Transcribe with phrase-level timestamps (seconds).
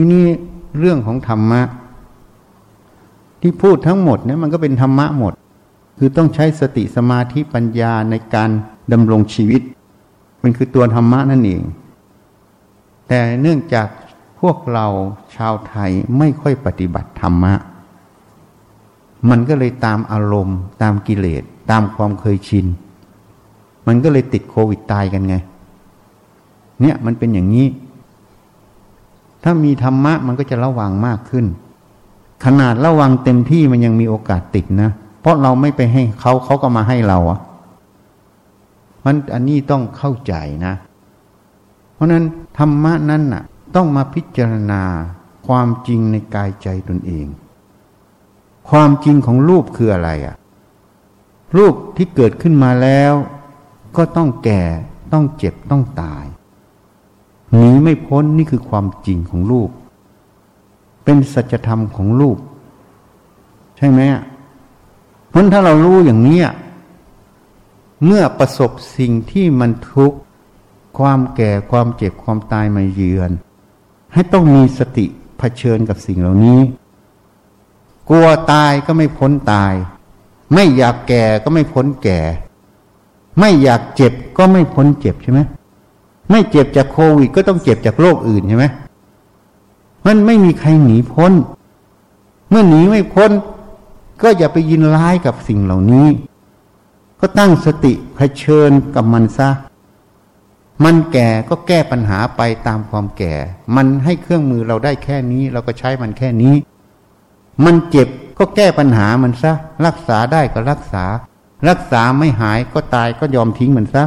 [0.00, 0.26] ทีนี้
[0.78, 1.62] เรื่องของธรรมะ
[3.40, 5.32] ที่พูดทั้งหมดเนี่ยมันก็เป็นธรรมะหมด
[5.98, 8.50] คือต้องใช้สติสมาธิปัญญาในการ
[8.92, 9.62] ดำรงชีวิต
[10.42, 11.62] มันคือตัวธรรมะนั่นเอง
[13.08, 13.88] แต่เนื่องจาก
[14.40, 14.86] พวกเรา
[15.36, 17.54] ชาวไทยไม่ค่อยปฏิบัติธรรมะ
[19.30, 22.66] มันก็เลยตามอารมณ์ ตามกิเลส ตามความเคยชิน
[23.86, 25.36] มันก็เลยติดโควิดตายกันไง
[26.80, 27.68] เนี่ยมันเป็นอย่างนี้
[29.44, 31.46] ถ้ามีธรรมะมันก็จะระวังมากขึ้น
[32.44, 37.40] ขนาดระวังเต็มที่มันยังมีโอกาสติดนะ เพราะเราไม่ไปให้เขาเขาก็มาให้เราอะ
[39.04, 40.34] มันอันนี้ต้องเข้าใจ
[40.66, 40.74] นะ
[41.94, 42.24] เพราะนั้น
[42.58, 43.42] ธรรมะนั้นน่ะ
[43.76, 44.82] ต้องมาพิจารณา
[45.46, 47.26] ความจริงในกายใจตนเอง
[48.70, 50.36] ความจริงของรูปคืออะไรอะ
[51.56, 53.12] รูปที่เกิดขึ้นมาแล้ว
[53.96, 54.62] ก็ต้องแก่
[55.12, 56.24] ต้องเจ็บต้องตาย
[57.54, 59.70] หนีไม่พ้นนี่คือความจริงของรูป
[61.04, 62.38] เป็นสัจธรรมของรูป
[63.76, 64.00] ใช่ไหม
[65.28, 66.40] เพราะถ้าเรารู้อย่างนี้
[68.04, 70.18] เมื่อประสบสิ่งที่มันทุกข์
[70.98, 73.30] ความแก่ความเจ็บความตายมาเยือน
[74.12, 75.06] ให้ต้องมีสติ
[75.38, 76.60] เผชิญกับสิ่งเหล่านี้
[78.08, 79.74] กลัวตายก็ไม่พ้นตาย
[80.54, 82.20] ไม่อยากแก่ก็ไม่พ้นแก่
[83.38, 85.40] ไม่อยากเจ็บก็ไม่พ้นเจ็บใช่ไหม
[86.30, 88.66] ไม่เจ็บจากโควิด ก็ต้องเจ็บจากโรคอื่นใช่ไหม
[90.06, 91.32] มันไม่มีใครหนีพ้น
[92.50, 93.30] เมื่อหนีไม่พ้น
[94.22, 96.08] ก็อย่าไปยินร้ายกับสิ่งเหล่านี้
[97.20, 99.50] ก็ตั้งสติเผชิญกับมันซะ
[100.84, 103.34] มันแก่ก็แก้ปัญหาไปตามความแก่
[103.76, 106.54] มันให้เครื่องมือเราได้แค่นี้ เราก็ใช้มันแค่นี้
[107.64, 109.52] มันเจ็บก็แก้ปัญหามันซะ
[109.86, 111.04] รักษาได้ก็รักษา
[111.68, 114.04] รักษาไม่หายก็ตายก็ยอมทิ้งมันซะ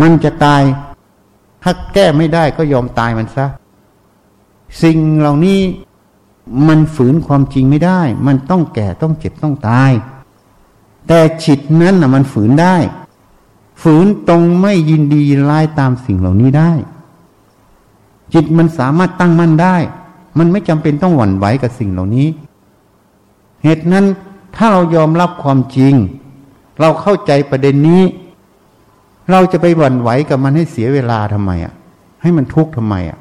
[0.00, 0.62] มันจะตาย
[1.62, 3.46] ถ้าแก้ไม่ได้ก็ยอมตายมันซะ
[4.82, 5.60] สิ่งเหล่านี้
[6.68, 9.92] มันฝืนความจริงไม่ได้ มันต้องแก่ต้องเจ็บต้องตาย
[11.08, 12.76] แต่จิตนั้นนะมันฝืนได้
[13.82, 16.72] ฝืนตรงไม่ยินดีร้ายตามสิ่งเหล่านี้ได้
[18.34, 19.76] จิตมันสามารถตั้งมั่นได้
[20.38, 22.28] มันไม่จำเป็นต้องหวั่นไหวกับสิ่งเหล่านี้
[23.64, 24.04] เหตุนั้น
[24.56, 25.94] ถ้าเรายอมรับความจริง
[26.80, 28.02] เราเข้าใจประเด็นนี้
[29.30, 31.74] เราจะไปหวั่นไหวกับมันให้เสียเวลาทำไมอะ
[32.22, 33.18] ให้มันทุกข์ทำไมอะ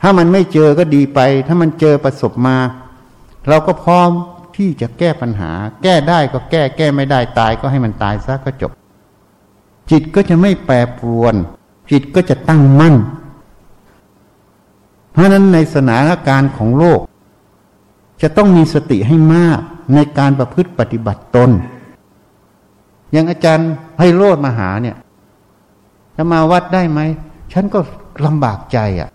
[0.00, 2.56] ถ้ามันไม่เจอก็ดีไป ถ้ามันเจอประสบมา
[3.48, 4.10] เราก็พร้อม
[4.56, 5.50] ที่จะแก้ปัญหา
[5.82, 8.72] แก้ได้ก็แก้ แก้ไม่ได้ตายก็ให้มันตายซะก็จบ
[9.90, 11.34] จิตก็จะไม่แปรปรวน
[11.90, 12.94] จิตก็จะตั้งมั่น
[15.12, 17.00] เพราะนั้นในสถานการณ์ของโลก
[18.22, 19.58] จะต้องมีสติให้มาก
[19.94, 21.50] ในการประพฤติปฏิบัติตน
[23.12, 24.96] อย่างอาจารย์ไพโรธมาหาเนี่ย
[26.16, 27.00] จะมาวัดได้ไหม
[27.52, 27.78] ฉันก็
[28.26, 29.10] ลำบากใจอะ่ะ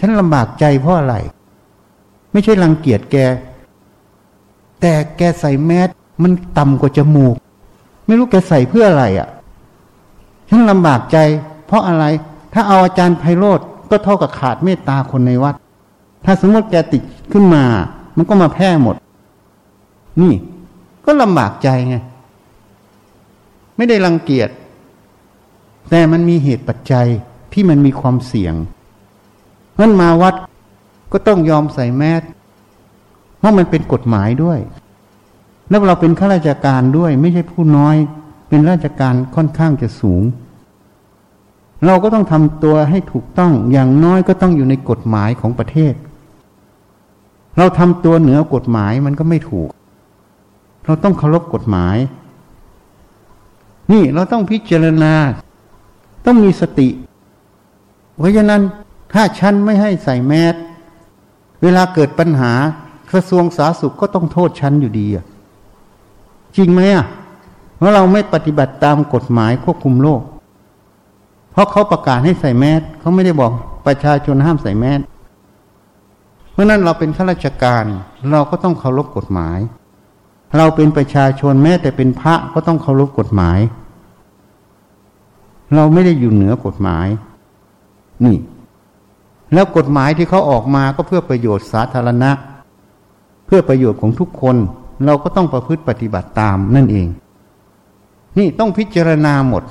[0.00, 1.16] ฉันลำบากใจเพราะอะไร
[2.32, 3.16] ไม่ใช่รังเกียจแก
[4.80, 5.88] แต่แกใส่แมส
[6.22, 7.34] มันต่ำกว่าจมูก
[8.06, 9.28] ไม่รู้แกใส่เพื่ออะไรอะ่ะ
[10.48, 11.18] ฉันลำบากใจ
[11.66, 12.04] เพราะอะไร
[12.52, 13.60] ถ้าเอาอาจารย์ไพโรธ
[13.90, 15.54] ก็เท่ากับขาดเมตตาคนในวัด
[16.24, 17.64] ถ้าสมมติแกติดขึ้นมา
[18.16, 18.96] มันก็มาแพร่หมด
[20.20, 20.32] นี่
[21.04, 21.96] ก็ลำบากใจไง
[23.78, 24.50] ไม่ได้รังเกียจ
[25.90, 27.08] แต่มันมีเหตุปัจจัย
[27.52, 28.54] ที่มันมีความเสี่ยง
[29.80, 30.34] นั้นมาวัด
[31.12, 32.22] ก็ต้องยอมใส่แมส
[33.38, 34.58] เพราะมันเป็นกฎหมายด้วย
[35.68, 37.96] แล้วเราเป็นข้าราชการด้วย ไม่ใช่ผู้น้อย
[38.48, 40.22] เป็นราชการค่อนข้างจะสูง
[41.86, 45.94] เราก็ต้องทำตัวให้ถูกต้องอย่างน้อยก็ต้องอยู่ในกฎหมายของประเทศ
[47.56, 49.68] เราทำตัวเหนือกฎหมายมันก็ไม่ถูก
[50.84, 51.96] เราต้องเคารพกฎหมาย
[53.92, 55.14] นี่เราต้องพิจารณา
[56.26, 56.88] ต้องมีสติ
[58.18, 58.62] เพราะฉะนั้น
[59.12, 60.54] ถ้าฉันไม่ให้ใส่แมส
[61.62, 62.52] เวลาเกิดปัญหา
[63.10, 65.24] กระทรวงสาธารณสุขก็ต้องโทษฉันอยู่ดีอะ
[66.56, 67.06] จริงไหมอะ
[67.76, 70.22] เพราะเราไม่ปฏิบัติตามกฎหมายควบคุมโรค
[71.52, 73.52] เพราะเขาประกาศให้ใส่แมสเขาไม่ได้บอก
[73.86, 75.00] ประชาชนห้ามใส่แมส
[76.52, 77.84] เพราะนั้นเราเป็นข้าราชการ
[78.32, 79.58] เราก็ต้องเคารพกฎหมาย
[80.56, 83.58] เราเป็นประชาชนแม้แต่เป็นพระก็ต้องเคารพกฎหมาย
[85.74, 87.06] เราไม่ได้อยู่เหนือกฎหมาย
[88.24, 88.36] นี่
[89.54, 92.30] แล้วกฎหมายที่เขาออกมาก็เพื่อประโยชน์สาธารณะ
[93.46, 94.56] เพื่อประโยชน์ของทุกคน
[95.06, 97.06] เราก็ต้องประพฤติปฏิบัติตามนั่นเอง
[98.38, 99.62] นี่ต้องพิจารณาหมด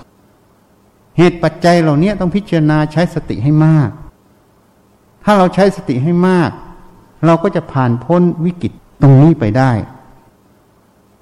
[1.17, 3.89] เหตุปัจจัยเหล่านี้ต้องพิจารณาใช้สติให้มาก
[5.23, 6.51] ถ้าเราใช้สติให้มาก
[7.25, 8.71] เราก็จะผ่านพ้นวิกฤต
[9.01, 9.71] ตรงนี้ไปได้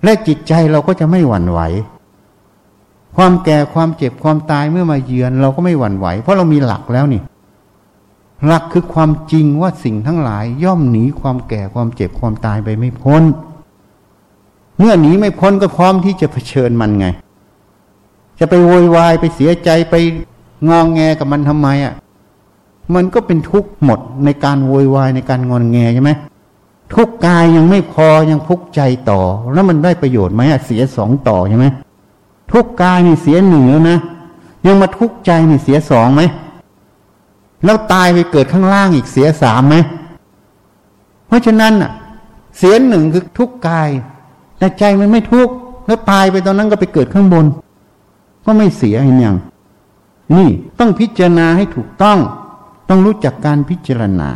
[0.03, 1.59] และจิตใจเราก็จะไม่หวั่นไหว
[3.15, 7.21] ความแก่ความเจ็บความตายเมื่อมาเยือน เราก็ไม่หวั่นไหว เพราะเรามีหลักแล้วนี่
[8.45, 13.23] หลักคือความจริงว่าสิ่งทั้งหลาย ย่อมหนีความแก่ความเจ็บความตายไปไม่พ้น
[14.79, 17.07] เมื่อหนีไม่พ้นก็พร้อมที่จะเผชิญมันไง
[18.39, 19.95] จะไปโวยวายไปเสียใจไป
[20.69, 21.93] งองแงกับมันทำไมอะ่ะ
[22.95, 26.11] มันก็เป็นทุกข์หมดในการโวยวายในการงอนแงใช่ไหม
[26.93, 29.21] ทุกกายยังไม่พอยังทุกใจต่อ
[29.53, 31.65] แล้วมันได้ประโยชน์ไหมเสียสองต่อใช่ไหม
[32.51, 33.97] ทุกกายนี่เสียหนึ่งแล้วนะ
[34.65, 36.21] ยังมาทุกใจนี่เสียสองไหม
[37.65, 39.75] แล้วตายไปเกิดข้างล่างอีกเสียสามไหม
[41.27, 41.91] เพราะฉะนั้นอะ
[42.57, 43.89] เสียหนึ่งคือทุกกาย
[44.57, 45.49] แต่ใจมันไม่ทุก
[45.85, 47.45] แล้วตายไปตอนนั้นก็ไปเกิดข้างบน
[48.45, 49.37] ก็ไม่เสียเห็นย่าง
[50.35, 50.49] นี่
[50.79, 52.19] ต้องพิจารณาให้ถูกต้อง
[52.89, 54.29] ต้องรู้จักการพิจารณา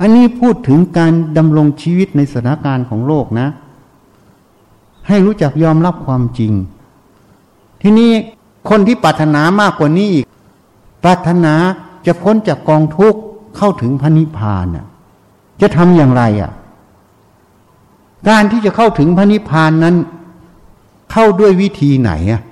[0.00, 3.48] อันนี้พูดถึงการดำรงชีวิตในสถานการณ์ของโลกนะ
[5.08, 6.52] ให้รู้จักยอมรับความจริง
[7.82, 8.12] ที่นี้
[8.68, 10.26] คนที่ปรารถนามากกว่านี้อีก
[11.02, 11.54] ปรารถนา
[12.06, 13.20] จะพ้นจากกองทุกข์
[13.56, 14.86] เข้าถึงพระนิพพานน่ะ
[15.60, 16.50] จะทำอย่างไรอะ
[18.28, 19.96] การที่จะเข้าถึงพระนิพพานนั้น
[21.12, 22.42] เข้าด้วยวิธีไหนอะ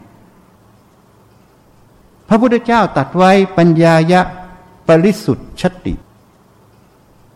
[2.29, 4.21] พระพุทธเจ้าตัดไว้ปัญญายะ
[4.89, 5.95] ปริสุทธิ์ชติ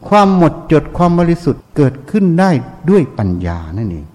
[0.09, 2.51] ความหมดจดความบริสุทธิ์เกิดขึ้นได้
[2.91, 4.07] ด้วยปัญญานั่นเอง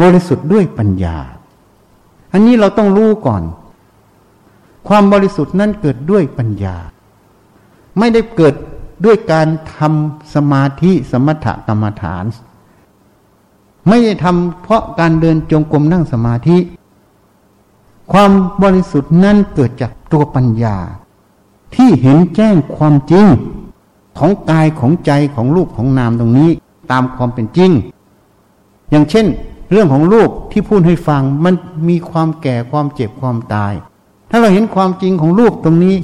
[0.00, 1.16] บริสุทธิ์ด้วยปัญญา
[2.32, 3.42] อันนี้เราต้องรู้ก่อน
[4.88, 6.76] ความบริสุทธิ์นั้นเกิดด้วยปัญญา
[7.98, 8.54] ไม่ได้เกิด
[9.04, 12.24] ด้วยการทำสมาธิสมถกรรมฐาน
[13.88, 16.58] ไม่ได้ทำเพราะการเดินจงกรมนั่งสมาธิ
[18.12, 18.30] ความ
[18.62, 20.76] บริสุทธิ์นั้นเกิดจากตัวปัญญา
[21.74, 23.26] ที่เห็นแจ้งความจริง
[24.18, 26.50] ของกายของใจของรูปของนามตรงนี้
[26.90, 27.70] ตามความเป็นจริง
[28.90, 29.26] อย่างเช่น
[29.70, 31.54] เรื่องของรูปที่พูดให้ฟังมัน
[31.88, 33.72] มีความแก่ความเจ็บความตาย
[34.30, 35.96] ถ้าเราเห็นความจริงของรูปตรงนี้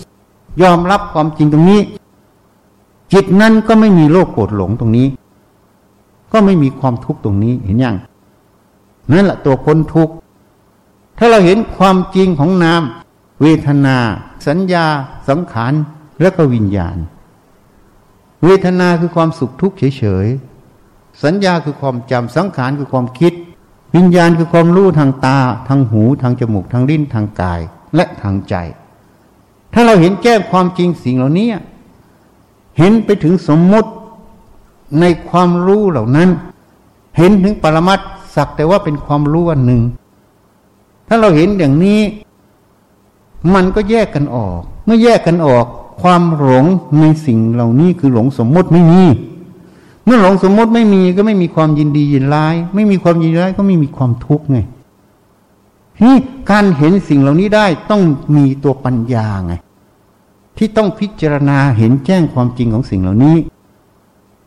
[0.62, 1.80] ยอมรับความจริงตรงนี้
[3.12, 5.08] จิตนั้นก็ไม่มีโลภโกรธหลงตรงนี้
[6.32, 7.96] ก็ไม่มีความทุกข์ตรงนี้เห็นยัง
[9.10, 10.14] นั่นแหละตัวพ้นทุกข์
[11.18, 12.82] ถ้าเราเห็นความจริงของนาม
[13.42, 13.96] เวทนา
[14.46, 14.86] สัญญา
[15.28, 15.72] สังขาร
[16.20, 16.96] และก็วิญญาณ
[18.44, 23.32] เวทนาคือความสุขทุกข์เฉยๆสัญญาคือความจำสังขารคือความคิด
[23.94, 25.38] วิญญาณคือความรู้ทางตา
[25.68, 27.60] ทางหู ทางจมูก ทางลิ้น ทางกาย
[27.96, 28.54] และทางใจ
[29.72, 31.48] ถ้าเราเห็นแก้ความจริงสิ่งเหล่านี้
[32.78, 33.90] เห็นไปถึงสมมติ
[35.00, 36.28] ในความรู้เหล่านั้น
[37.16, 38.00] เห็นถึงปรมัต
[38.34, 39.82] สักแต่ว่าเป็นความรู้อันหนึ่ง
[41.08, 42.00] ถ้าเราเห็นอย่างนี้
[43.54, 45.66] มันก็แยกกันออก เมื่อแยกกันออก
[46.02, 46.64] ความหลง
[47.00, 49.02] ในสิ่งเหล่านี้คือหลงสมมติไม่มี
[50.06, 54.58] เมื่อหลงสมมติไม่มีก็ไม่มีความยินดียินร้าย ไม่มีความยินร้ายก็ไม่มีความทุกข์ไง
[56.04, 56.16] นี่
[56.50, 58.02] การเห็นสิ่งเหล่านี้ได้ต้อง
[58.36, 59.54] มีตัวปัญญาไง
[60.56, 63.36] ที่ต้องพิจารณาเห็นแจ้งความจริงของสิ่งเหล่านี้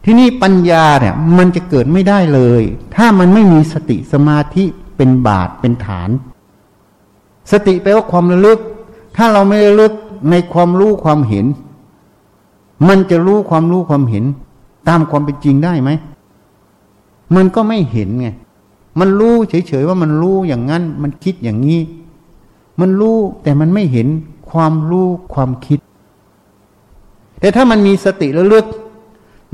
[0.04, 2.64] ที่นี่ปัญญาเนี่ย มันจะเกิดไม่ได้เลย
[2.96, 4.64] ถ้ามันไม่มีสติสมาธิ
[4.98, 6.10] เป็นบาทเป็นฐาน
[7.52, 8.60] สติแปลว่าความระลึก
[9.16, 9.94] ถ้าเราไม่ระลึก
[10.30, 11.46] ในความรู้ความเห็น
[12.88, 14.26] มันจะรู้ความรู้ความเห็น
[14.88, 15.90] ตามความเป็นจริงได้ไหม
[17.36, 18.28] มันก็ไม่เห็นไง
[19.00, 21.80] มันรู้เฉยๆว่ามันรู้อย่างนั้น มันคิดอย่างนี้
[22.80, 24.08] มันรู้แต่มันไม่เห็น
[24.50, 25.80] ความรู้ความคิด
[27.40, 28.66] แต่ถ้ามันมีสติระลึก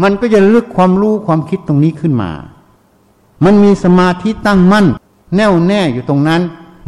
[0.04, 2.32] มันก็จะลึกความรู้ความคิดตรงนี้ขึ้นมา
[3.46, 4.86] มันมีสมาธิตั้งมั่น
[5.36, 6.42] แน่วแน่อยู่ตรงนั้น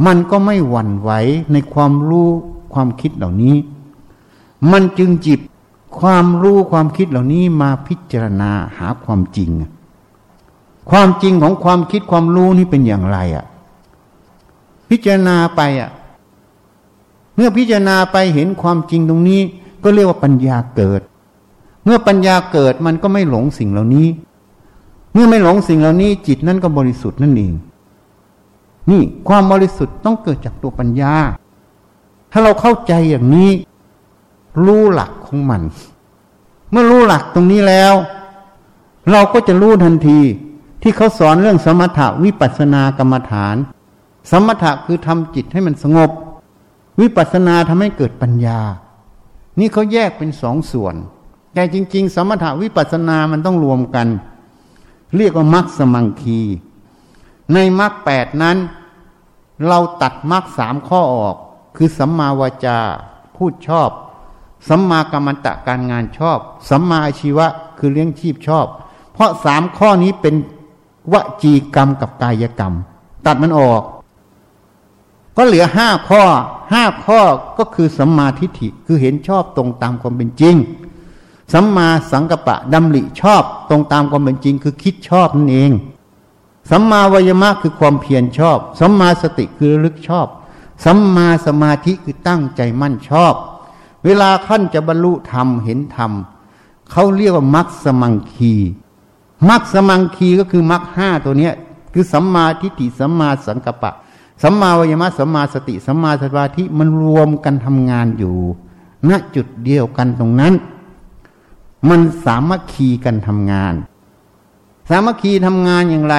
[0.06, 1.12] มันก็ไม่หวั่นไหว
[1.52, 2.30] ในความรู้
[2.74, 3.56] ความคิดเหล่านี้
[4.72, 5.40] มันจึงจิบ
[6.00, 9.52] ความรู้ความคิดเหล่านี้มาพิจารณาหาความจริง
[10.90, 13.46] ความจริงของความคิดความรู้นี่เป็นอย่างไรอะ่ะ
[14.90, 15.90] พิจารณาไปอะ่ะ
[17.36, 19.42] เมื่อพิจารณาไปเห็นความจริงตรงนี้
[19.84, 21.02] ก็เรียกว่าปัญญาเกิด
[21.84, 24.08] เมื่อปัญญาเกิดมันก็ไม่หลงสิ่งเหล่านี้
[25.14, 27.54] เมื่อไม่หลงสิ่งเหล่านี้ จิตนั่นก็บริสุทธิ์นั่นเอง
[28.90, 31.14] นี่ความบริสุทธิ์ต้องเกิดจากตัวปัญญา
[32.32, 33.50] ถ้าเราเข้าใจอย่างนี้
[34.66, 35.62] รู้หลักของมัน
[36.72, 37.94] เมื่อรู้หลักตรงนี้แล้ว
[39.12, 40.20] เราก็จะรู้ทันที
[40.82, 43.56] ที่เขาสอนเรื่องสมถะวิปัสสนากรรมฐาน
[44.32, 46.12] สมถะคือทำจิตให้มันสงบ
[47.02, 48.60] วิปัสสนาทำให้เกิดปัญญา
[49.60, 50.96] นี่เขาแยกเป็นสองส่วน
[51.54, 54.08] แต่จริง ๆ สมถะวิปัสสนามันต้องรวมกัน
[55.18, 56.42] เรียกว่ามัคสมังคี
[57.54, 58.58] ในมรรคแปดนั้น
[59.68, 61.36] เราตัดมรรคสามข้อออก
[61.76, 62.80] คือสัมมาวาจา
[63.36, 63.90] พูดชอบ
[64.68, 67.48] สัมมากรรมตะการงานชอบ สัมมาอาชีวะ
[67.78, 68.68] คือเลี้ยงชีพชอบ
[69.14, 70.36] เพราะสามข้อนี้เป็น
[71.14, 72.74] วจีกรรมกับกายกรรม
[73.26, 73.84] ตัดมันออก
[75.38, 76.24] ก็เหลือห้าข้อ
[76.74, 77.20] ห้าข้อ
[77.58, 80.56] ก็คือสัมมาทิฏฐิคือเห็นชอบตรงตามความเป็นจริง
[81.54, 85.72] สัมมาสังกัปปะดำริชอบตรงตามความเป็นจริง คือคิดชอบนั่นเอง
[86.72, 90.28] สัมมาวยมะคือความเพียรชอบสัมมาสติคือระลึกชอบ
[90.86, 93.34] สัมมาสมาธิคือตั้งใจมั่นชอบ
[94.08, 96.12] เวลาขั้นจะบรรลุธรรมเห็นธรรม
[96.92, 98.54] เขาเรียกว่ามัคสมังคี
[99.50, 101.54] มัคสมังคีก็คือมัคห้าตัวเนี้ย
[101.94, 103.92] คือสัมมาทิฏฐิสัมมาสังกัปปะ
[104.44, 108.36] สัมมาวิมารสัมมาสติสัมมาสมาธิมันรวมกันทำงานอยู่
[109.10, 110.54] ณจุดเดียวกันตรงนั้น
[111.90, 113.74] มันสามัคคีกันทำงาน
[114.90, 116.16] สามัคคีทำงานอย่างไร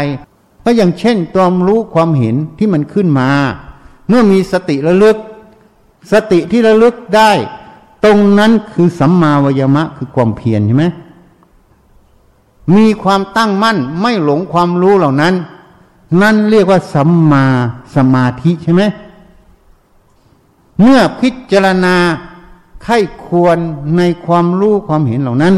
[0.64, 3.30] ก็อย่างเช่นตัวรู้ความเห็นที่มันขึ้นมา
[4.08, 5.16] เมื่อมีสติระลึก
[6.12, 7.32] สติที่ระลึกได้
[8.04, 10.86] ตรงนั้นคือสัมมาวยมะคือความเพียรใช่ไหม
[12.76, 15.34] มีความตั้งมั่นไม่หลงความรู้เหล่านั้น
[16.22, 17.44] นั่นเรียกว่าสัมมา
[17.94, 18.82] สมาธิใช่ไหม
[20.80, 21.96] เมื่อพิจารณา
[22.82, 23.58] ไข้ควร
[23.96, 25.54] ในความรู้ความเห็นเหล่านั้น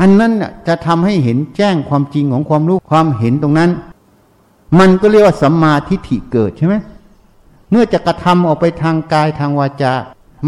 [0.00, 0.32] อันนั้น
[0.66, 3.70] จะทำให้เห็นแจ้งความจริงของความรู้ความเห็นตรงนั้น
[4.78, 6.74] มันก็เรียกว่าสัมมาทิฏฐิเกิดใช่ไหม
[7.70, 9.92] เมื่อจะกระทำออกไปทางกายทางวาจา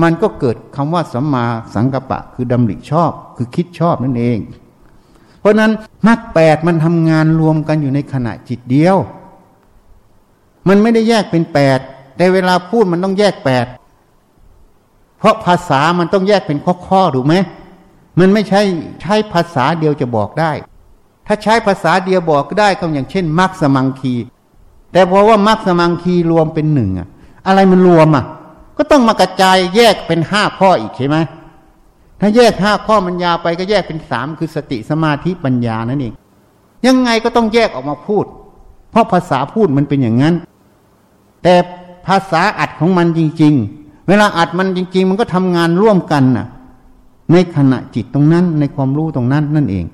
[0.02, 4.38] มันก็เกิดคำว่าสัมมาสังกัปปะ คือดำริชอบ คือคิดชอบนั่นเอง
[5.40, 5.72] เพราะนั้น
[6.06, 8.96] มรรคแปดมันทำงานรวมกันอยู่ในขณะจิตเดียว
[10.68, 11.78] มันไม่ได้แยกเป็นแปด
[12.16, 13.66] แต่เวลาพูดมันต้องแยกแปด
[15.18, 17.34] เพราะภาษามันต้องแยกเป็นข้อๆถูกไหม
[18.18, 18.62] มันไม่ใช่
[19.00, 20.52] ใช้ภาษาเดียวจะบอกได้
[21.26, 24.14] ถ้าใช้ภาษาเดียวบอกได้ก็อย่างเช่นมรรคสมังคี
[24.92, 27.08] แต่เพราะว่ามรรคสมังคีรวมเป็นหนึ่งอะ
[27.46, 28.24] อะไรมันรวมอะ
[28.76, 31.16] ก็ต้องมากระจายแยกเป็นห้าข้ออีกใช่ไหม
[32.20, 36.14] ถ้าแยกห้าข้อมันยาวไปก็แยกเป็นสามคือสติสมาธิปัญญานั่นเอง
[36.86, 38.24] ยังไงก็ต้องแยกออกมาพูด
[38.90, 40.34] เพราะภาษาพูดมันเป็นอย่างนั้น
[41.42, 41.54] แต่
[42.06, 46.46] ภาษาอัดของมันจริง ๆ เวลาอัดมันจริง ๆ มันก็ทำงานร่วมกันน่ะ
[47.32, 49.84] ในขณะจิตตรงนั้นในความรู้ตรงนั้นนั่นเอง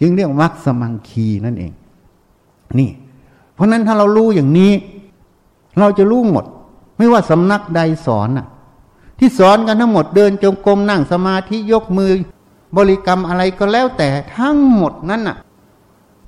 [0.00, 1.72] จึงเรียกวักสมังคีนั่นเอง
[2.78, 2.90] นี่
[3.54, 4.72] เพราะนั้นถ้าเรารู้อย่างนี้
[5.78, 6.44] เราจะรู้หมด
[7.00, 8.46] ไม่ว่าสำนักใดสอนน่ะ
[9.18, 12.12] ที่สอนกันทั้งหมดเดินจงกรมนั่งสมาธิยกมือ
[12.76, 15.36] บริกรรมอะไรก็แล้วแต่ทั้งหมดนั้นน่ะ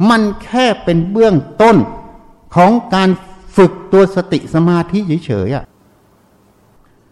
[0.09, 1.77] มันแค่เป็นเบื้องต้น
[2.55, 3.09] ของการ
[3.57, 5.65] ฝึกตัวสติสมาธิเฉยๆอะ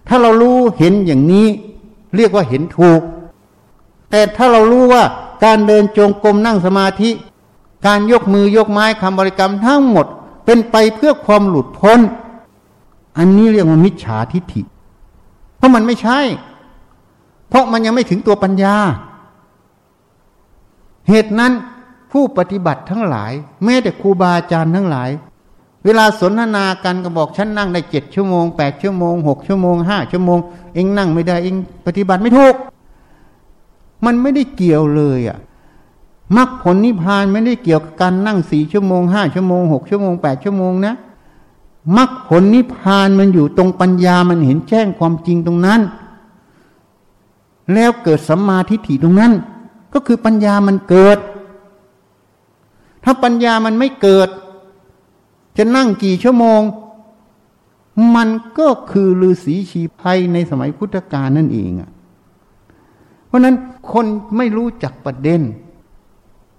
[0.08, 1.46] ถ้าเรารู้เห็นอย่างนี้
[2.16, 3.00] เรียกว่าเห็นถูก
[4.10, 5.02] แต่ถ้าเรารู้ว่า
[5.44, 7.10] การเดินจงกรมนั่งสมาธิ
[7.86, 10.06] การยกมือยกไม้คำบริกรรมทั้งหมด
[10.44, 12.00] เป็นไปเพื่อความหลุดพ้น
[13.20, 14.62] อันนี้เรียกว่ามิจฉาทิฏฐิ
[15.56, 16.20] เพราะมันไม่ใช่
[17.48, 18.76] เพราะมันยังไม่ถึงตัวปัญญา
[21.08, 21.52] เหตุนั้น
[22.12, 23.32] ผู้ปฏิบัติทั้งหลาย
[23.64, 25.10] แม้แต่ครูบาอาจารย์ทั้งหลาย
[25.84, 30.38] เวลาสนทนากันก็บอกฉันนั่งได้เจ็ดชั่วโมงแปดชั่วโมงหกชั่วโมงห้าชั่วโมง
[30.74, 32.54] เองนั่งไม่ได้เองปฏิบัติไม่ถูก
[34.04, 35.38] มันไม่ได้เกี่ยวเลยอะ่ะ
[36.36, 40.94] มรรคผลนิพพานไม่ได้เกี่ยวกับการนั่งสี่ชั่วโมงห้าชั่วโมงหกชั่วโมงแปดชั่วโมงนะ
[41.96, 45.80] มรรคผลนิพพานมันอยู่ตรงปัญญามันเห็นแจ้งความจริงตรงนั้น
[47.74, 49.32] แล้วเกิดสัมมาทิฏฐิตรงนั้น
[49.92, 51.18] ก็คือปัญญามันเกิด
[53.04, 54.28] ถ้าปัญญามันไม่เกิด
[55.56, 56.60] จะนั่งกี่ชั่วโมง
[58.16, 61.90] มันก็คือฤาษีชีภัยในสมัยพุทธกาลนั่นเองอะ
[63.26, 63.56] เพราะนั้น
[63.92, 64.06] คน
[64.36, 65.40] ไม่รู้จักประเด็น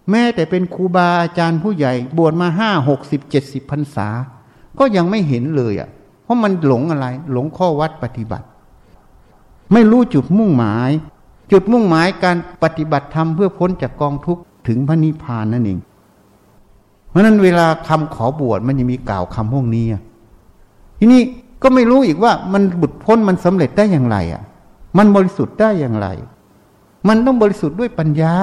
[0.10, 4.08] แม้แต่เป็นครูบาอาจารย์ผู้ใหญ่ บวชมาห้าหกสิบเจ็ดสิบพรรษา
[4.80, 5.90] ก็ยังไม่เห็นเลยอะ
[6.24, 8.46] เพราะมันหลงอะไร หลงข้อวัดปฏิบัติ
[9.74, 10.92] ไม่รู้จุดมุ่งหมาย
[11.51, 15.80] จุดมุ่งหมายการปฏิบัติธรรมเพื่อพ้นจากกองทุกข์ถึงพระนิพพานนั่นเอง
[17.10, 19.86] เพราะนั้นเวลาคำขอบวชมันจะมีกล่าวคำพวกนี้
[21.00, 21.22] ทีนี้
[21.63, 24.42] ก็ไม่รู้อีกว่ามันบุดพ้นมันสำเร็จได้อย่างไรอะ
[24.98, 26.08] มันบริสุทธิ์ได้อย่างไร
[27.08, 28.36] มันต้องบริสุทธิ์ด้วยปัญญา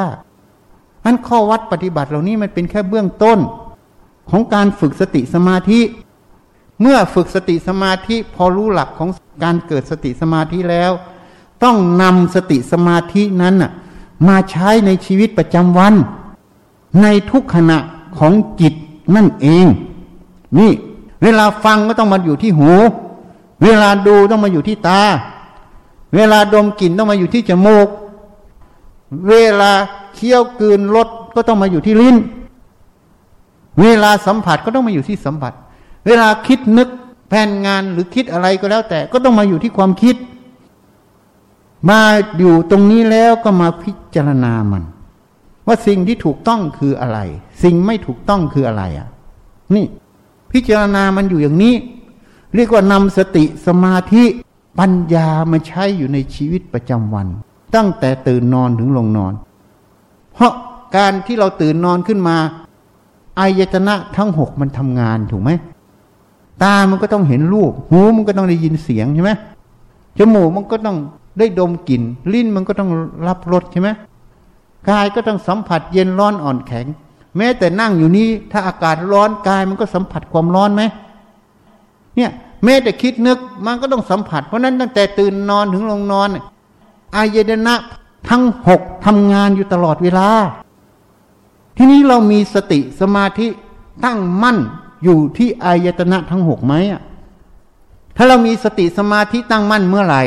[1.05, 3.39] อันข้อวัดปฏิบัติเหล่านี้มันเป็นแค่เบื้องต้น
[4.31, 5.81] ของการฝึกสติสมาธิ
[6.81, 9.09] เมื่อฝึกสติสมาธิพอรู้หลักของ
[9.45, 10.93] การเกิดสติสมาธิแล้ว
[11.65, 13.55] ต้องนำสติสมาธินั้น
[14.29, 15.95] มาใช้ในชีวิตประจำวัน
[17.03, 17.79] ในทุกขณะ
[18.19, 18.75] ของจิต
[19.17, 19.67] นั่นเอง
[20.59, 20.73] นี่
[21.23, 22.71] เวลาฟังก็ต้องมาอยู่ที่หู
[23.63, 25.01] เวลาดูต้องมาอยู่ที่ตา
[26.15, 27.89] เวลาดมกลิ่นต้องมาอยู่ที่จมูก
[29.29, 29.73] เวลา
[30.15, 32.17] เคี้ยวกืนรสก็ต้องมาอยู่ที่ลิ้น
[33.81, 35.53] เวลาสัมผัสก็ต้องมาอยู่ที่สัมผัส
[36.07, 36.89] เวลาคิดนึก
[37.29, 40.17] แผนงานหรือคิดอะไรก็แล้ว แต่ก็ต้องมาอยู่ที่ความคิด
[41.91, 42.01] มา
[42.39, 44.83] อยู่ตรงนี้แล้วก็มาพิจารณามัน
[45.67, 47.19] ว่าสิ่งที่ถูกต้องคืออะไร
[47.63, 49.09] สิ่งไม่ถูกต้องคืออะไรอะ
[49.75, 49.87] นี่
[50.53, 51.75] พิจารณามันอยู่อย่างนี้
[52.55, 54.25] เรียกว่านำสติสมาธิ
[54.79, 57.27] ปัญญามาใช้อยู่ในชีวิตประจำวัน
[57.75, 59.33] ตั้งแต่ตื่นนอนถึงลงนอน
[60.35, 60.53] เพราะ
[60.97, 62.37] การที่เราตื่นนอนขึ้นมา
[63.39, 65.51] อายตนะทั้งหกมันทำงานถูกไหม
[66.63, 69.33] ตามันก็ต้องเห็นรูป หูมันก็ต้องได้ยินเสียงใช่ไหม
[70.19, 70.97] จมูกมันก็ต้อง
[71.39, 72.91] ได้ดมกลิ่น ลิ้นมันก็ต้อง
[73.27, 73.89] รับรสใช่ไหม
[74.91, 76.87] กายก็ต้องสัมผัสเย็นร้อนอ่อนแข็ง
[77.37, 80.83] แม้แต่นั่งอยู่นี้ถ้าอากาศร้อนกายมันก็สัมผัสความร้อนไหม
[82.17, 82.31] เนี่ย
[82.65, 86.29] แม้แต่คิดนึกมันก็ต้องสัมผัส เพราะนั้นตั้งแต่ตื่นนอนถึงลงนอน
[87.17, 87.75] อายตนะ
[88.29, 90.29] ทั้งหกทำงานอยู่ตลอดเวลา
[91.77, 93.47] ทีนี้เรามีสติสมาธิ
[94.05, 94.59] ตั้งมั่น
[95.03, 96.75] อยู่ที่อายตนะทั้งหกไหม
[98.17, 100.23] ถ้าเรามีสติสมาธิตั้งมั่นเมื่อไหร่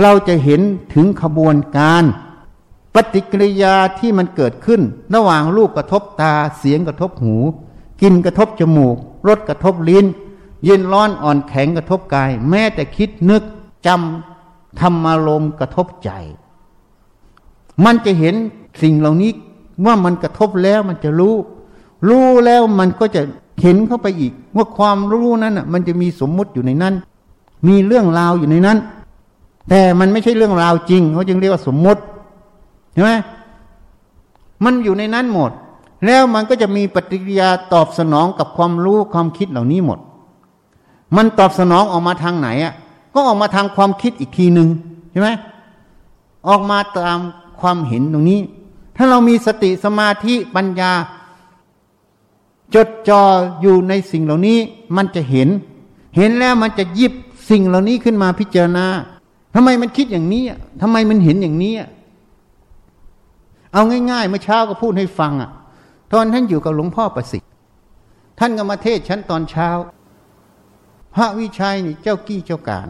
[0.00, 0.60] เราจะเห็น
[0.94, 2.04] ถึงขบวนการ
[2.94, 4.80] ปฏิกิริยาที่มันเกิดขึ้น
[5.14, 7.36] ระหว่างรูปกระทบตาเสียงกระทบหู
[8.00, 8.96] กินกระทบจมูก
[9.28, 10.06] รสกระทบลิ้น
[10.64, 13.42] เย็นร้อนอ่อนแข็งกระทบกาย แม้แต่คิดนึก
[13.86, 16.10] จำธรรมารมกระทบใจ
[17.84, 18.34] มันจะเห็น
[18.82, 19.32] สิ่งเหล่านี้
[19.86, 21.34] ว่ามันกระทบแล้วมันจะรู้
[22.08, 23.22] รู้แล้วมันก็จะ
[23.62, 26.94] เห็นเข้าไปอีก ว่าความรู้นั้นอะ มันจะมีสมมุติอยู่ในนั้น
[27.68, 28.78] มีเรื่องราวอยู่ในนั้น
[29.68, 32.00] แต่มันไม่ใช่เรื่องราวจริงเขาจึงเรียกว่าสมมุติ
[32.92, 33.12] เห็นไหม
[34.64, 35.50] มันอยู่ในนั้นหมด
[36.06, 39.98] แล้วมันก็จะมีปฏิกิริยาตอบสนองกับความรู้ความคิดเหล่านี้หมด
[41.16, 42.74] มันตอบสนองออกมาทางไหนอะ
[43.14, 44.68] ก็ออกมาทางความคิดอีกทีหนึ่ง
[45.10, 45.30] ใช่ไหม
[46.48, 47.18] ออกมาตาม
[47.60, 48.40] ความเห็นตรงนี้
[48.96, 50.92] ถ้าเรามีสติสมาธิปัญญา
[52.74, 53.22] จดจ่อ
[53.60, 54.58] อยู่ในสิ่งเหล่านี้
[54.96, 55.48] มันจะเห็น
[56.16, 57.12] เห็นแล้วมันจะยิบ
[57.50, 58.86] สิ่งเหล่านี้ขึ้นมาพิจารณา
[59.54, 60.44] ทำไมมันคิดอย่างนี้
[60.82, 61.74] ทำไมมันเห็นอย่างนี้
[63.72, 65.50] เอาง่ายๆเมื่อเช้าก็พูดให้ฟังอะ
[66.12, 67.50] ตอนท่านอยู่กับหลวงพ่อประสิทธิ์
[68.38, 69.68] ท่านก็มาเทศชั้นตอนเช้า
[71.14, 72.88] พระวิชัยนี่เจ้ากี้เจ้าการ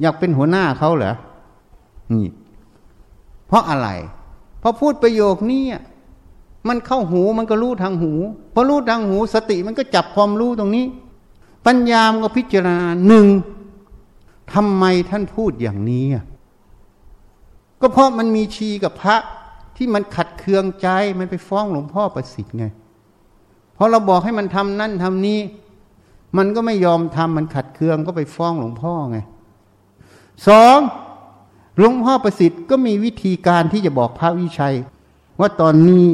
[0.00, 1.14] อยากเป็นหัวหน้าเขาเหรอ
[2.12, 2.26] นี่
[3.46, 3.88] เพราะอะไร
[4.62, 5.62] พอพูดประโยคนี้
[6.68, 8.12] มันเข้าหูมันก็รู้ทางหู
[8.54, 10.86] พอรู้ทางหูสติมันก็จับความรู้ตรงนี้
[11.66, 13.26] ปัญญามก็พิจารณาหนึ่ง
[14.54, 16.04] ทำไมท่านพูดอย่างนี้
[17.80, 19.16] ก็เพราะมันมีชีกับพระ
[19.76, 22.64] ที่มันขัดเคืองใจมันไปฟ้องหลวงพ่อประสิทธิ์ไง
[23.76, 25.40] พอเราบอกให้มันทำนั่นทำนี้
[26.36, 29.18] มันก็ไม่ยอมทำมันขัดเคืองก็ไปฟ้องหลวงพ่อไง
[30.48, 30.78] สอง
[31.76, 34.74] หลวงพ่อประสิทธิ์ก็มีวิธีการที่จะบอกพระวิชัย
[35.40, 36.06] ว่าตอนนี้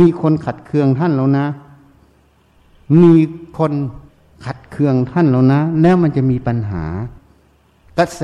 [0.00, 1.46] มีคนขัดเคืองท่านแล้วนะ
[3.02, 3.14] มี
[3.58, 3.72] คน
[4.44, 6.84] ขัดเคืองท่านแล้วนะ แล้วมันจะมีปัญหา
[7.98, 8.22] กระแส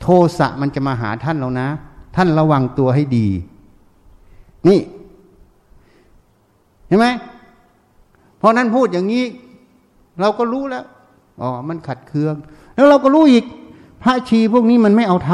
[0.00, 0.06] โท
[0.38, 1.68] สะมันจะมาหาท่านแล้วนะ
[2.16, 3.26] ท่านระวังตัวให้ดี
[4.68, 4.80] นี่
[6.86, 7.06] เห็นไหม
[8.40, 9.24] พอนั้นพูดอย่างนี้
[10.20, 10.84] เราก็รู้แล้ว
[11.40, 12.34] อ๋อมันขัดเคือง
[12.74, 13.44] แล้วเราก็รู้อีก
[14.02, 15.30] พระชีพวกนี้มันไม่เอาท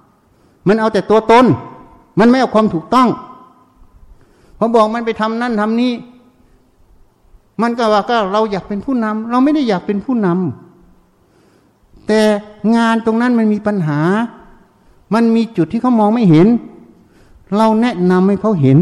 [0.00, 1.44] ำมันเอาแต่ตัวตน
[2.20, 3.08] มันไม่เอาความถูกต้อง
[4.62, 5.92] พอบอกมันไปทำนั่นทำนี้
[7.62, 12.20] มันก็ว่าก็เราอยากเป็นผู้นำเราไม่ได้อยากเป็นผู้นำแต่
[12.76, 14.00] งานตรงนั้นมันมีปัญหา
[15.14, 16.46] มันมีจุดที่เขามองไม่เห็น
[17.56, 18.78] เราแนะนำให้เขาเห็น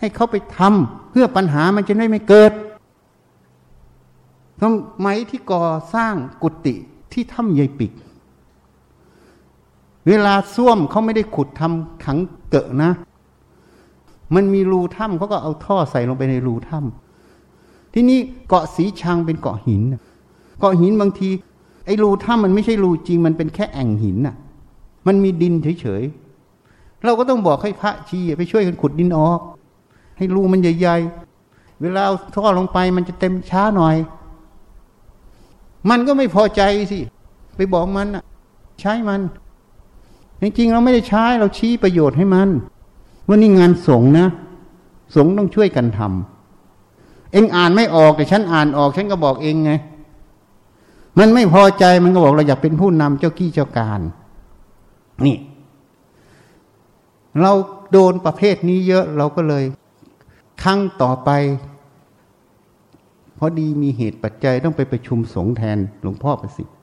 [0.00, 2.52] ให้เขาไปทำเพื่อปัญหามันจะได้ไม่เกิด
[4.60, 4.62] ส
[5.04, 5.64] มัยที่ก่อ
[5.94, 6.74] สร้างกุฏิ
[7.12, 7.92] ที่ถ้ำใยปิก
[10.08, 12.18] เวลาส้วมเขาไม่ได้ขุดทำขัง
[12.50, 12.90] เกะนะ
[14.34, 18.18] มันมีรูถ้ำเขาก็เอาท่อใส่ลงไปในรูถ้ำที่นี่
[18.48, 19.82] เกาะสีชังเป็นเกาะหิน
[20.58, 21.28] เกาะหินบางที
[21.86, 24.36] ไอ้รูถ้ำมันไม่ใช่รูจริง มันเป็นแค่แอ่งหินน่ะ
[25.06, 29.40] มันมีดินเฉยๆเราก็ต้องบอกให้พระชีไปช่วยกันขุดดินออก
[30.18, 33.96] ให้รูมันใหญ่ๆเวลาเอาท่อลงไปมันจะเต็มช้าหน่อย
[35.90, 36.98] มันก็ไม่พอใจสิ
[37.56, 38.24] ไปบอกมันอะ
[38.80, 39.20] ใช้มัน
[40.40, 42.48] จริงๆเราไม่ได้ใช้เราชี้ประโยชน์ให้มัน
[43.32, 44.26] ว่านี่งานสงนะ
[45.16, 49.72] สงต้องช่วยกันทำเองอ่านไม่ออกแต่ฉันอ่านออก ฉันก็บอกเองไง
[51.18, 54.00] มันไม่พอใจมันก็บอกเราอยากเป็นผู้นำเจ้ากี้เจ้าการ
[55.26, 55.36] นี่
[57.40, 57.52] เรา
[57.92, 59.64] โดนประเภทนี้เยอะเราก็เลย
[60.62, 61.30] ครั้งต่อไป
[63.38, 66.76] พอดีมีเหตุปัจจัยต้องไปประชุมสงฆ์แทนหลวงพ่อประสิทธิ์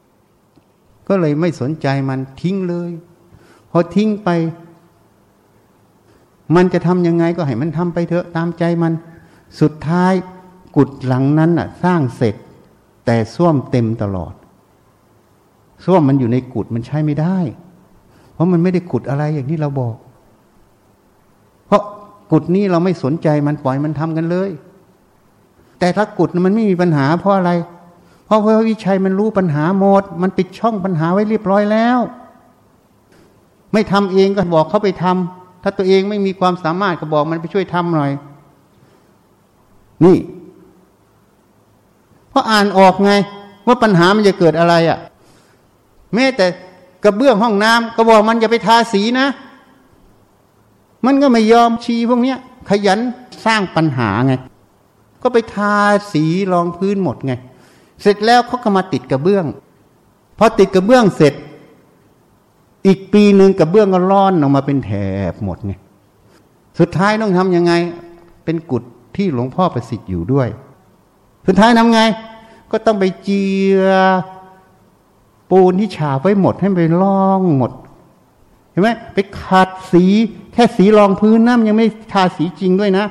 [1.07, 2.91] ก็เลยไม่สนใจมันทิ้งเลย
[3.71, 4.29] พอทิ้งไป
[6.55, 8.93] มันจะทำยังไงก็ให้มันทำไปเถอะตามใจมัน
[9.61, 10.13] สุดท้าย
[10.75, 12.35] กุดหลังนั้นน่ะ สร้างเสร็จ
[13.05, 14.33] แต่ส้วมเต็มตลอด
[15.85, 17.37] ส้วมมันอยู่ในกุดมันใช้ไม่ได้
[18.33, 19.95] เพราะมันไม่ได้กุดอะไรอย่างที่เราบอก
[21.67, 21.83] เพราะ
[22.31, 24.49] กุดนี้เราไม่สนใจมันปล่อยมันทำกันเลย
[25.79, 27.51] แต่ถ้ากุดมันไม่มีปัญหาเพราะอะไร
[28.25, 31.99] เพราะพระวิชัยมันรู้ปัญหาหมด มันปิดช่องปัญหาไว้เรียบร้อยแล้ว
[33.73, 38.11] ไม่ทำเองก็บอกเขาไปทำ ถ้าตัวเองไม่มีความสามารถก็บอกมันไปช่วยทำหน่อย
[40.05, 40.17] นี่
[42.29, 43.13] เพราะอ่านออกไง
[43.67, 44.99] ว่าปัญหามันจะเกิดอะไรอะ่ะ
[46.13, 46.45] แม้แต่
[47.03, 49.27] กระเบื้องห้องน้ำก็บอกมันอย่าไปทาสีนะ
[51.05, 52.37] มันก็ไม่ยอมชีพวกเนี้ย
[52.69, 52.99] ขยัน
[53.45, 54.33] สร้างปัญหาไง
[55.23, 55.75] ก็ไปทา
[56.13, 57.33] สีรองพื้นหมดไง
[58.01, 59.45] เสร็จแล้วเขาก็มาติดกระเบื้อง
[60.37, 61.33] พอติดกระเบื้องเสร็จ
[62.87, 64.91] อีกปีหนึ่งกระเบื้องก็ร่อนออกมาเป็นแถ
[65.31, 65.73] บหมดไง
[66.79, 67.73] สุดท้ายต้องทำยังไง
[68.45, 68.83] เป็นกุฏ
[69.15, 70.47] ที่หลวงพ่อประสิทธิ์อยู่ด้วย
[71.47, 72.01] สุดท้ายทำไง
[72.71, 73.43] ก็ต้องไปเจี
[73.77, 73.81] ย
[75.51, 77.71] ปูนที่ฉาบไว้หมดให้ไปล่องหมด
[78.71, 80.05] เห็นไหมไปขัดสี
[80.53, 83.05] แค่สีรองพื้นน้ำยังไม่ทาสีจริงด้วยนะ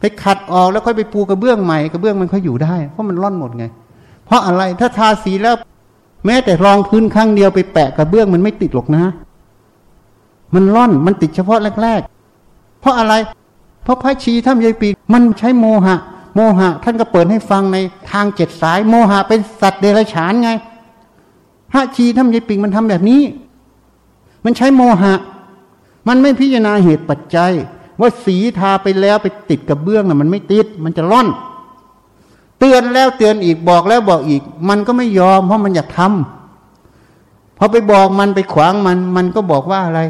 [0.00, 3.64] ไปขัดออกแล้วค่อยไปปูกระเบื้องใหม่กระเบื้องมันค่อยอยู่ได้ เพราะมันร่อนหมดไง
[4.26, 5.54] เพราะอะไรถ้าทาสีแล้ว
[6.26, 9.04] แม้แต่รองพื้นครั้งเดียวไปแปะกระเบื้องมันไม่ติดหรอกนะ
[10.54, 12.00] มันร่อนมันติดเฉพาะแรก
[12.40, 13.14] ๆ เพราะอะไร
[13.82, 15.96] เพราะพระชีท่านยายปีมันใช้โมหะ
[16.34, 17.76] โมหะ ท่านก็เปิดให้ฟังใน
[18.10, 20.50] ทางเจ็ดสาย โมหะเป็นสัตว์เดรัจฉานไง
[21.70, 23.22] พระชีทำยายปิงมันทำแบบนี้
[24.44, 25.14] มันใช้โมหะ
[26.08, 27.52] มันไม่พิจารณาเหตุปัจจัย
[28.00, 31.28] ว่าสีทาไปแล้วไปติดกับเบื้องน่ะมันไม่ติด มันจะร่อน
[32.64, 40.00] ตือนแล้วเตือนอีกบอกแล้วบอกอีก มันก็ไม่ยอม เพราะมันอยากทำพอไปบอกมันไปขวางมัน มันก็บอกว่าอะไร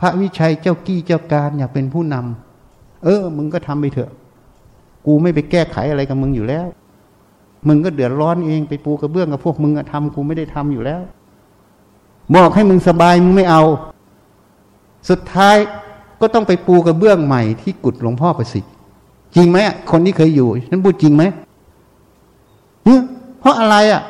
[0.00, 4.10] พระวิชัยเจ้ากี้เจ้าการอยากเป็นผู้นำเออ มึงก็ทำไปเถอะ
[5.06, 6.66] กูไม่ไปแก้ไขอะไรกับมึงอยู่แล้ว
[7.68, 11.00] มึงก็เดือดร้อนเองไปปูกระเบื้องกับพวกมึงอะทำกูไม่ได้ทำอยู่แล้ว
[12.34, 13.62] บอกให้มึงสบายมึงไม่เอา
[15.10, 15.56] สุดท้าย
[16.20, 18.72] ก็ต้องไปปูกระเบื้องใหม่ที่กุดหลวงพ่อประสิทธิ์
[19.34, 19.58] จริงไหม
[19.90, 21.22] คนที่เคยอยู่นั้นพูดจริงไหม
[23.40, 24.02] เพราะอะไรอะ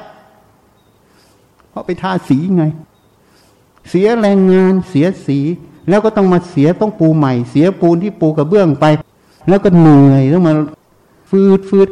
[1.70, 2.64] เพราะไปทาสีไง
[3.88, 5.38] เสียแรงงานเสียสี
[5.88, 8.84] แล้วก็ต้องมาเสียต้องปูใหม่ เสียปูนที่ปูกระเบื้องไป
[9.48, 10.54] แล้วก็เหนื่อยต้องมา
[11.30, 11.88] ฟืดฟืด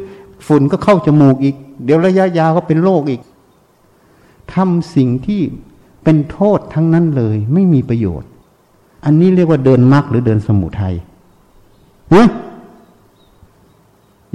[0.47, 3.21] ฝุ่นก็เข้าจมูกอีก เดี๋ยวระยะยาวก็เป็นโรคอีก
[4.53, 5.41] ทำสิ่งที่
[6.03, 8.29] เป็นโทษทั้งนั้นเลย ไม่มีประโยชน์
[9.05, 10.95] อันนี้เรียกว่าเดินมรรคหรือเดินสมุทัย
[12.11, 12.27] เฮ้ย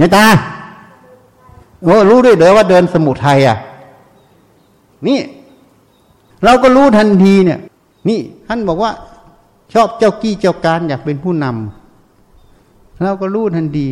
[0.01, 0.25] ยายตา
[1.83, 3.57] โอ้รู้ด้วยเลยว่าเดินสมุทัยอะ
[5.07, 5.19] นี่
[6.45, 7.59] เราก็รู้ทันทีเนี่ย
[8.09, 8.93] นี่ท่านบอกว่า
[9.75, 13.87] ชอบเจ้ากี้เจ้าการอยากเป็นผู้นำเราก็รู้ทันที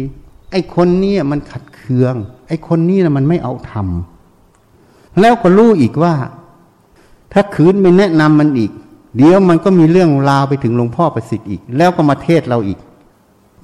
[0.50, 2.14] ไอ้คนนี้มันขัดเคือง
[2.48, 6.14] ไอ้คนนี้นะมันไม่เอาทำแล้วก็รู้อีกว่า
[7.32, 8.70] ถ้าคืนไม่แนะนำมันอีก
[9.16, 12.78] เดี๋ยวมันก็มีเรื่องราวไปถึงหลวงพ่อประสิทธิ์อีก แล้วก็มาเทศเราอีก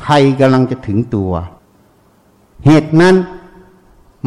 [0.05, 1.33] ภัยกำลังจะถึงตัว
[2.67, 3.15] เหตุนั้น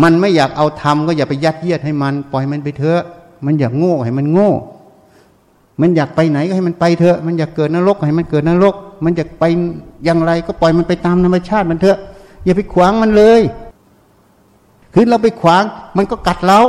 [0.01, 3.01] มันไม่อยากเอาทำก็อย่าไปยัดเยียดให้มัน ปล่อยมันไปเถอะ
[3.45, 4.51] มันอยากโง่ให้มันโง่
[5.81, 9.43] มันอยากไปไหนก็ให้มันไปเถอะ มันอยากเกิดนรกให้มันเกิดนรก มันอยากไป
[10.03, 11.97] อย่างไรก็ปล่อยมันไปตามธรรมชาติมันเถอะ
[12.45, 13.41] อย่าไปขวางมันเลย
[14.93, 15.63] คือเราไปขวาง
[15.97, 16.59] มันก็กัดเรา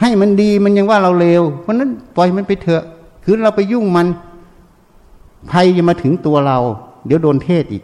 [0.00, 2.82] ให้มันดีมันยังว่าเราเลว เพราะนั้นปล่อยมันไปเถอะ
[3.24, 4.06] คือเราไปยุ่งมัน
[5.50, 6.58] ภัยจะมาถึงตัวเรา
[7.06, 7.82] เดี๋ยวโดนเทศอีก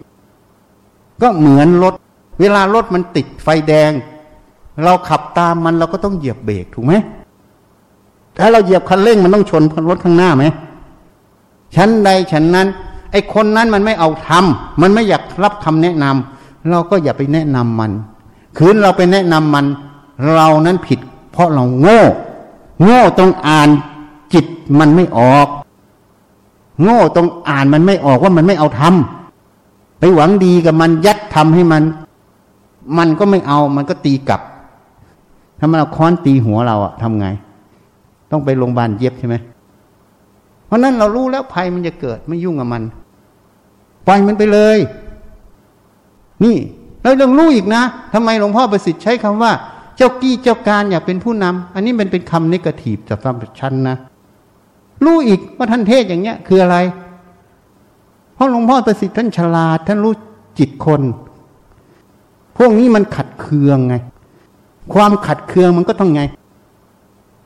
[1.23, 1.95] ก็เหมือนรถ
[2.41, 3.91] เวลารถมันติดไฟแดง
[4.85, 6.93] เราขับตามมันเราก็ต้องเหยียบเบรกถูกไหม
[8.39, 10.45] ถ้าเราเหยียบคันเร่งมันต้องชนรถข้างหน้าไหม
[11.77, 12.69] ชั้นใดชั้นนั้น
[13.13, 17.93] ไอ้คนนั้นมันไม่เอาทำมันไม่อยากรับคำแนะนำเราก็อย่าไปแนะนำมัน
[18.59, 19.67] คืนเราไปแนะนำมัน
[20.33, 20.99] เรานั้นผิด
[21.33, 22.01] เพราะเราโง่
[22.83, 23.69] โง่ต้องอ่าน
[24.33, 24.45] จิต
[24.79, 25.49] มันไม่ออก
[26.83, 31.83] โง่ต้องอ่านมันไม่ออกว่ามันไม่เอาทำไปหวังดีกับมันยัดทำให้มัน
[32.99, 34.41] มันก็ไม่เอา มันก็ตีกลับ
[35.59, 37.27] ถ้ามันเอาค้อนตีหัวเราอะทำไง
[38.31, 39.37] ต้องไปโรงพยาบาลเย็บใช่ไหม
[40.67, 42.83] เพราะนั้นเรารู้แล้วภัยมันจะเกิดไม่ยุ่งกับมัน
[44.07, 44.79] ปล่อยมันไปเลย
[46.45, 46.57] นี่
[47.03, 47.83] แล้วเราต้องรู้อีกนะ
[48.15, 49.53] ทำไมหลวงพ่อประสิทธิ์ใช้คำว่า
[49.97, 53.97] เจ้ากี้เจ้าการอยากเป็นผู้นำอันนี้มันเป็นคำนิกทีฟจากสำหรับฉันนะ
[55.05, 56.77] รู้อีกว่าท่านเทศอย่างเงี้ย คืออะไร
[58.35, 60.15] เพราะหลวงพ่อประสิทธิ์ท่านฉลาด ท่านรู้
[60.59, 61.03] จิตคน
[62.59, 63.95] พวกนี้มันขัดเคืองไง
[64.93, 66.23] ความขัดเคืองมันก็ต้องไง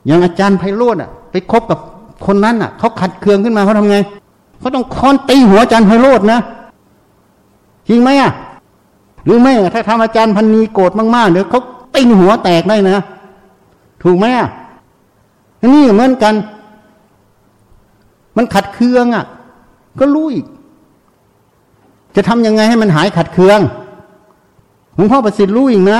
[0.05, 1.79] อย่างอาจารย์ไพโรธอะ ไปคบกับ
[2.25, 3.97] คนนั้นอะเขาขัดเคืองขึ้นมาเขาทำไง
[4.59, 6.39] เขาต้องค้อนตีหัวอาจารย์ไพโรธนะ
[7.87, 8.31] จริงไหมอะ
[9.25, 11.61] หรือไม่ถ้าทำอาจารย์พันนีโกรธมากๆเดี๋ยวเขา
[11.95, 12.97] ตีหัวแตกได้นะ
[14.03, 14.49] ถูกไหมอะ
[15.73, 16.33] นี่เหมือนกัน
[18.37, 19.25] มันขัดเคืองอะ
[19.99, 20.45] ก็รู้อีก
[22.15, 23.59] จะทำยังไงให้มันหายขัดเคือง
[24.95, 25.99] หลวงพ่อประสิทธิ์รู้อีกนะ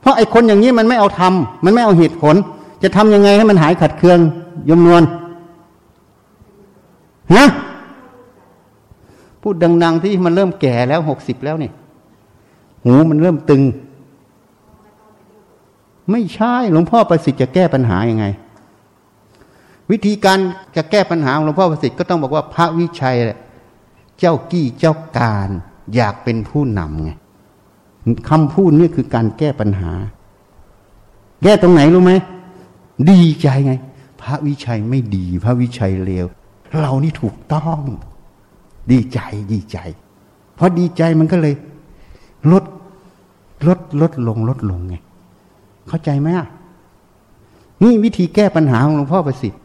[0.00, 2.34] เพราะไอ้คนอย่างนี้มันไม่เอาทำมันไม่เอาเหตุผล
[2.82, 4.18] จะทำยังไงให้มันหายขัดเคือง
[4.68, 5.02] ยมนวล
[7.34, 7.46] ฮะ
[9.42, 11.72] พูดดัง ๆ ที่มันเริ่มแก่แล้วหกสิบแล้วเนี่ย
[12.84, 13.62] หูมันเริ่มตึง
[16.10, 18.24] ไม่ใช่หลวงพ่อประสิทธิ์จะแก้ปัญหายังไง
[19.90, 20.38] วิธีการ
[20.76, 23.38] จะแก้ปัญหาของหลวงพ่อประสิทธิ์ก็ต้องบอกว่าพระวิชัยแหละ
[24.18, 25.48] เจ้ากี้เจ้าการ
[25.94, 27.10] อยากเป็นผู้นำไง
[28.28, 29.92] คำพูดนี่คือการแก้ปัญหา
[31.42, 32.12] แก้ตรงไหนรู้ไหม
[33.10, 33.72] ดีใจไง
[34.22, 36.26] พระวิชัยไม่ดี พระวิชัยเลว
[36.80, 37.80] เรานี่ถูกต้อง
[38.90, 39.20] ดีใจ
[39.52, 39.78] ดีใจ
[40.54, 41.54] เพราะดีใจมันก็เลย
[42.52, 42.64] ลด
[43.66, 44.94] ลดลดลงลดลงไง
[45.88, 46.28] เข้าใจไหม
[47.82, 49.60] นี่วิธีแก้ปัญหาของหลวงพ่อประสิทธิ์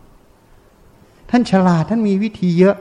[1.30, 2.76] ท่านฉลาดท่านมีวิธีเยอะ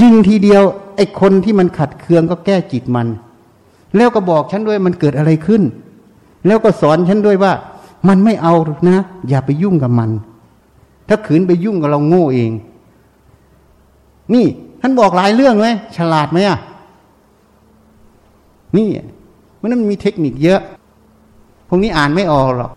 [0.00, 0.62] ยิงทีเดียว
[0.96, 3.06] ไอ้คนที่มันขัดเคืองก็แก้จิตมัน
[3.96, 5.62] แล้วก็บอกฉันด้วยมันเกิดอะไรขึ้น
[6.46, 7.52] แล้วก็สอนฉันด้วยว่า
[8.08, 8.54] มันไม่เอา
[8.88, 8.98] นะ
[9.28, 10.10] อย่าไปยุ่งกับมัน
[11.08, 12.50] ถ้าขืนไปยุ่งกับเราโง่เอง
[14.34, 14.46] นี่
[14.80, 16.58] ท่านบอกหลายเรื่องไหมฉลาดไหมอะ
[18.76, 18.88] นี่
[19.60, 20.60] มันมีเทคนิคเยอะ
[21.68, 22.72] พวกนี้อ่านไม่ออกหรอก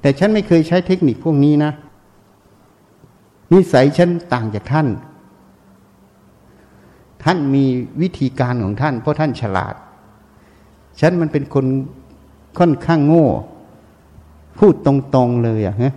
[0.00, 1.72] แต่ฉันไม่เคยใช้เทคนิคพวกนี้นะ
[3.52, 4.86] นิสัยฉันต่างจากท่าน
[7.24, 7.64] ท่านมี
[8.02, 9.74] วิธีการของท่าน เพราะท่านฉลาด
[11.00, 11.66] ฉันมันเป็นคน
[12.58, 13.26] ค่อนข้างโง่
[14.58, 15.92] พูดตรงๆเลยอะฮะ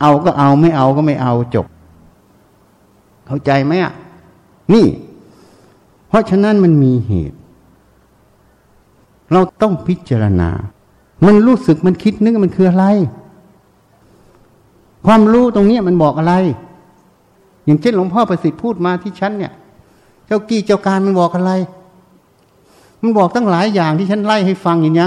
[0.00, 1.66] เอาก็เอาไม่เอาก็ไม่เอาจบ
[3.26, 3.92] เข้าใจไหมอะ
[4.72, 4.86] นี่
[6.08, 7.38] เพราะฉะนั้นมันมีเหตุ
[9.32, 10.50] เราต้องพิจารณา
[11.26, 12.86] มันรู้สึกมันคิดนึกมันคืออะไร
[15.06, 16.34] ความรู้ตรงนี้มันบอกอะไร
[17.64, 19.52] อย่างเช่นหลวงพ่อประสิทธิ์พูดมาที่ฉันเนี่ย
[20.26, 21.52] เจ้ากี้เจ้าการมันบอกอะไร
[23.06, 25.06] มันบอกตั้งหลายอย่างที่ฉันไล่ให้ฟังอย่างนี้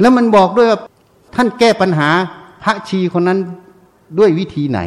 [0.00, 0.78] แล้วมันบอกด้วยว่า
[1.34, 2.08] ท่านแก้ปัญหา
[2.62, 3.38] พระชีคนนั้น
[4.18, 4.80] ด้วยวิธีไหน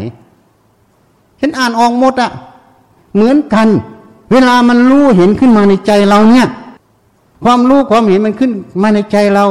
[1.40, 2.32] ฉันอ่านออกหมดอะ
[3.16, 3.68] เหมือนกัน
[4.32, 6.48] เวลามันรู้เห็นขึ้นมาในใจเราเนี่ย
[7.44, 9.46] ความรู้ความเห็นมันขึ้นมาในใจเรา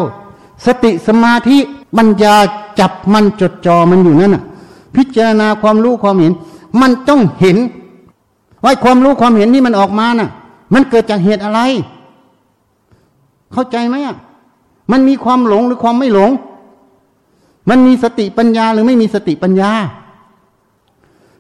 [0.67, 1.59] สติสมาธิ
[1.97, 2.35] ปัญญา
[2.81, 4.45] จับมันจดจ่อมันอยู่นั่นน่ะ
[4.95, 6.33] พิจารณาความรู้ความเห็น
[6.81, 7.57] มันต้องเห็น
[8.65, 10.31] ว่าความรู้ความเห็นนี่มันออกมาน่ะ
[10.75, 11.61] มันเกิดจากเหตุอะไร
[13.53, 14.17] เข้าใจไหมอะ
[14.93, 16.31] มันมีความหลงหรือความไม่หลง
[17.71, 19.71] มันมีสติปัญญาหรือไม่มีสติปัญญา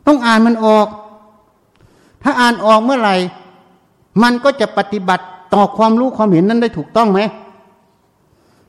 [0.06, 0.86] ต้องอ่านมันออก
[2.22, 3.16] ถ้าอ่านออกเมื่อไหร่
[4.22, 7.20] มันก็จะปฏิบัติต่อความรู้ความเห็นนั้นได้ถูกต้องไหม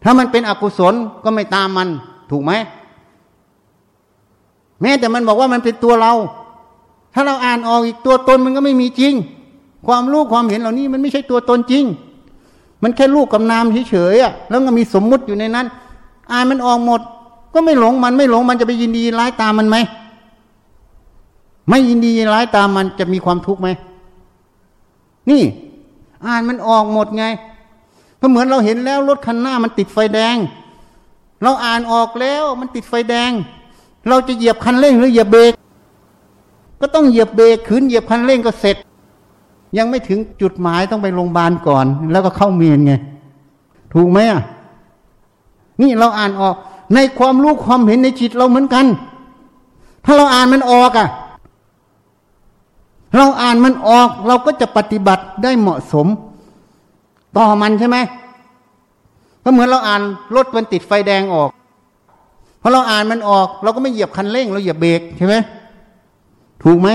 [0.03, 1.87] ถ้ามันเป็นอกุศลก็ไม่ตามมัน
[2.31, 2.51] ถูกไหม
[4.81, 6.13] แม้แต่มันบอกว่ามันเป็นตัวเรา
[7.13, 9.13] ถ้าเราอ่านออกอีกตัวตนมันก็ไม่มีจริง
[9.87, 11.83] ความรู้ความเห็นเหล่านี้มันไม่ใช่ตัวตนจริง
[12.83, 15.65] มันแค่รูปกับนามเฉยๆอะแล้วก็มีสมมุติอยู่ในนั้น
[16.31, 17.01] อ่านมันออกหมด
[17.53, 19.77] ก็ไม่หลงมันไม่หลงมันจะไปยินดีร้ายตามมันไหม
[21.69, 23.67] ไม่ยินดีร้ายตามมันจะมีความทุกข์ไหม
[25.29, 25.43] นี่
[26.25, 27.25] อ่านมันออกหมดไง
[28.21, 30.35] ก็เหมือนเราเห็นแล้วรถคันหน้ามันติดไฟแดง
[31.43, 33.31] เราอ่านออกแล้วมันติดไฟแดง
[34.09, 35.53] เราจะเหยียบคันเร่งหรือเหยียบเบรก
[36.81, 38.77] ก็ต้องเหยียบเบรกขืนเหยียบคันเร่งก็เสร็จ
[39.77, 42.93] ยังไม่ถึงจุดหมายต้องไปโรงพยาบาลก่อน แล้วก็เข้าเมนไง
[43.93, 44.41] ถูกไหมอะ
[45.81, 46.55] นี่เราอ่านออก
[46.93, 48.85] ในความรู้ความเห็นในจิตเราเหมือนกัน
[50.05, 51.07] ถ้าเราอ่านมันออกอะ
[53.15, 56.07] เราอ่านมันออก เราก็จะปฏิบัติได้เหมาะสม
[57.37, 57.97] ต่อมันใช่ไหม
[59.43, 60.01] ก็เหมือนเราอ่าน
[60.35, 61.49] รถมันติดไฟแดงออก
[62.61, 65.35] พอเราอ่านมันออก เราก็ไม่เหยียบคันเร่ง เราเหยียบเบรกใช่ไหม
[66.63, 66.89] ถูกไหม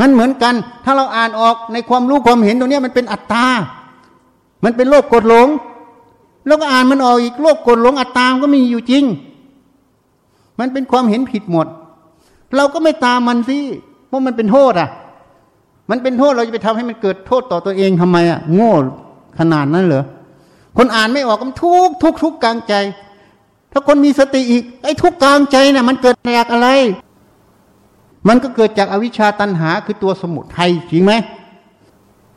[0.00, 3.46] มันเหมือนกัน ถ้าเราอ่านออกในความรู้ความเห็นตรงนี้มันเป็นอัตตา
[4.64, 5.48] มันเป็นโลภกดหลง
[6.46, 9.04] แล้วก็อ่านมันออกอีกโลภกดหลงอัตตามก็มีอยู่จริง
[10.60, 11.66] มันเป็นความเห็นผิดหมด
[12.56, 13.58] เราก็ไม่ตามมันสิ
[14.06, 14.88] เพราะมันเป็นโทษอะ
[15.90, 18.72] มันเป็นโทษเราจะไปทำให้มันเกิดโทษต่อตัวเองทำไมอะ โง่
[19.38, 20.04] ขนาดนั้นเหรอ
[20.76, 22.74] คนอ่านไม่ออกมันทุกทุกทุกกลางใจ
[23.72, 26.68] ถ้าคนมีสติอีกไอ้ทุกกลางใจเนี่ยมันเกิดจากอะไร
[28.28, 31.12] มันก็เกิดจากอวิชชาตันหาคือตัวสมุทัยจริงไหม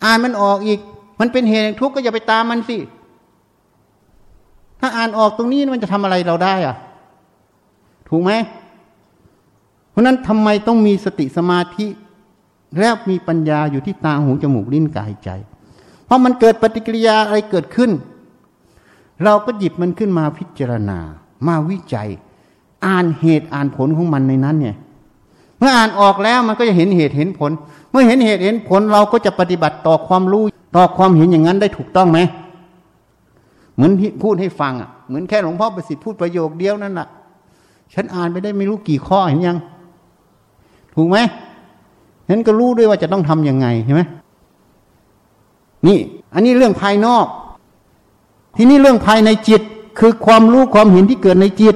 [0.04, 0.80] อ่านมันออกอีก
[1.20, 2.78] มันเป็นเหตุแห่งทุกข์ก็อย่าไปตามมันสิ
[4.80, 6.76] ถ้าอ่านออกตรงนี้มันจะทำอะไรเราได้อะ
[8.10, 8.32] ถูกไหม
[9.90, 11.88] เพราะนั้นทำไมต้องมีสติสมาธิ
[12.80, 15.30] แล้วมีปัญญาอยู่ที่ตาหูจมูกลิ้นกายใจ
[16.06, 17.92] เพราะมันเกิดปฏิกิริยาอะไรเกิดขึ้น
[19.24, 21.00] เราก็หยิบมันขึ้นมาพิจารณา
[21.48, 22.10] มาวิจัย
[22.86, 24.76] อ่านเหตุอ่านผลของมันในนั้นเนี่ย
[25.62, 27.52] เมื่ออ่านออกแล้วมันก็จะเห็นเหตุเห็นผล
[27.92, 30.44] เมื่อเห็นเหตุเห็นผลเราก็จะปฏิบัติต่อความรู้
[30.76, 32.20] ต่อความเห็นอย่างนั้นได้ถูกต้องไหม
[33.76, 33.92] เหมือน
[34.24, 37.08] พูดให้ฟังอะเหมือนแค่หลวงพ่อประสิทธิ์พูดประโยคเดียวนั่นแหละ
[37.94, 39.58] ฉันอ่านไปได้ไม่รู้กี่ข้อเห็นยัง
[40.96, 41.18] ถูกไหม
[42.30, 44.02] ฉันก็รู้ด้วยว่าจะต้องทํำยังไงใช่ไหม
[45.88, 46.00] นี่
[46.34, 47.26] อันนี้เรื่องภายนอก
[48.56, 49.62] ทีนี้เรื่องภายในจิต
[50.00, 51.76] คือความรู้ความเห็นที่เกิดในจิต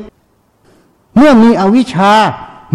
[1.18, 2.12] เมื่อมีอวิชชา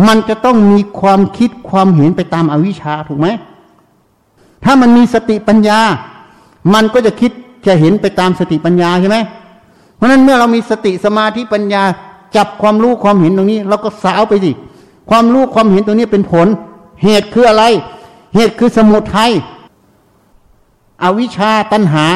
[0.07, 3.29] มันจะต้องมีความคิดความเห็นไปตามอาวิชชาถูกไหม
[4.65, 5.81] ถ้ามันมีสติปัญญา
[6.75, 7.31] มันก็จะคิด
[7.67, 9.19] จะเห็นไปตามสติปัญญาใช่ไหม
[9.97, 11.83] เพราะนั้นเมื่อเรามีสติสมาธิปัญญา
[12.37, 14.53] จับความรู้ความเห็นตรงนี้เราก็สาวไปสิ
[15.11, 16.47] ความรู้ความเห็นตรงนี้เป็นผล
[17.03, 17.65] เหตุคืออะไร
[18.35, 19.31] เหตุคือสมุทัย
[21.03, 22.07] อวิชชาตัณหา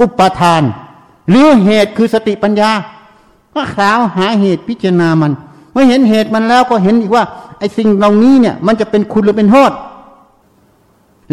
[0.00, 0.62] อุปทาน
[1.30, 2.70] หรือเหตุคือสติปัญญา
[3.54, 5.32] ก็ขาวหาเหตุพิจารณามัน
[5.72, 7.24] เมื่อเห็นเหตุมันแล้วก็เห็นอีกว่า
[7.58, 9.72] ไอ้สิ่งเหล่านี้เนี่ย มันจะเป็นคุณหรือเป็นโทษ